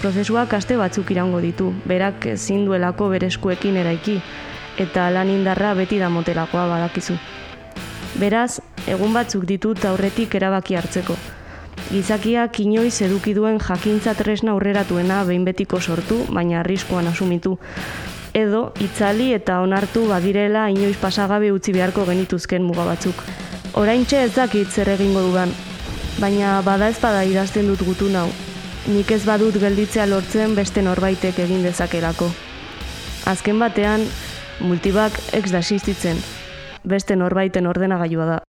Prozesuak 0.05 0.53
aste 0.53 0.77
batzuk 0.77 1.09
iraungo 1.15 1.39
ditu, 1.41 1.71
berak 1.89 2.27
ezin 2.35 2.67
duelako 2.67 3.07
bere 3.09 3.31
eskuekin 3.33 3.79
eraiki, 3.81 4.19
eta 4.77 5.07
lan 5.15 5.31
indarra 5.33 5.71
beti 5.79 5.97
da 5.97 6.11
motelakoa 6.13 6.67
badakizu. 6.69 7.17
Beraz, 8.21 8.61
egun 8.85 9.17
batzuk 9.17 9.49
ditut 9.49 9.81
aurretik 9.89 10.37
erabaki 10.37 10.77
hartzeko. 10.77 11.17
Gizakiak 11.89 12.61
inoiz 12.67 13.01
eduki 13.09 13.33
duen 13.33 13.57
jakintza 13.57 14.13
tresna 14.21 14.53
aurreratuena 14.53 15.25
behin 15.25 15.49
betiko 15.49 15.81
sortu, 15.81 16.21
baina 16.29 16.61
arriskuan 16.61 17.09
asumitu. 17.09 17.57
Edo, 18.37 18.75
itzali 18.85 19.33
eta 19.33 19.63
onartu 19.65 20.05
badirela 20.13 20.69
inoiz 20.69 20.99
pasagabe 21.01 21.49
utzi 21.57 21.73
beharko 21.73 22.05
genituzken 22.13 22.69
muga 22.69 22.85
batzuk. 22.93 23.25
Oraintxe 23.73 24.27
ez 24.29 24.33
dakit 24.37 24.69
zer 24.69 24.99
egingo 25.01 25.25
dudan, 25.31 25.61
baina 26.21 26.59
bada 26.61 26.93
ez 26.93 27.01
bada 27.01 27.25
idazten 27.25 27.73
dut 27.73 27.89
gutu 27.89 28.13
nau. 28.13 28.29
Nik 28.85 29.09
ez 29.15 29.23
badut 29.25 29.57
gelditzea 29.57 30.05
lortzen 30.05 30.53
beste 30.59 30.83
norbaitek 30.85 31.39
egin 31.41 31.63
dezakelako. 31.65 32.27
Azken 33.31 33.57
batean, 33.63 34.05
multibak 34.61 35.17
ex 35.33 35.49
da 35.55 35.63
existitzen, 35.65 36.21
beste 36.85 37.17
norbaiten 37.17 37.65
ordenagailua 37.67 38.27
da. 38.29 38.43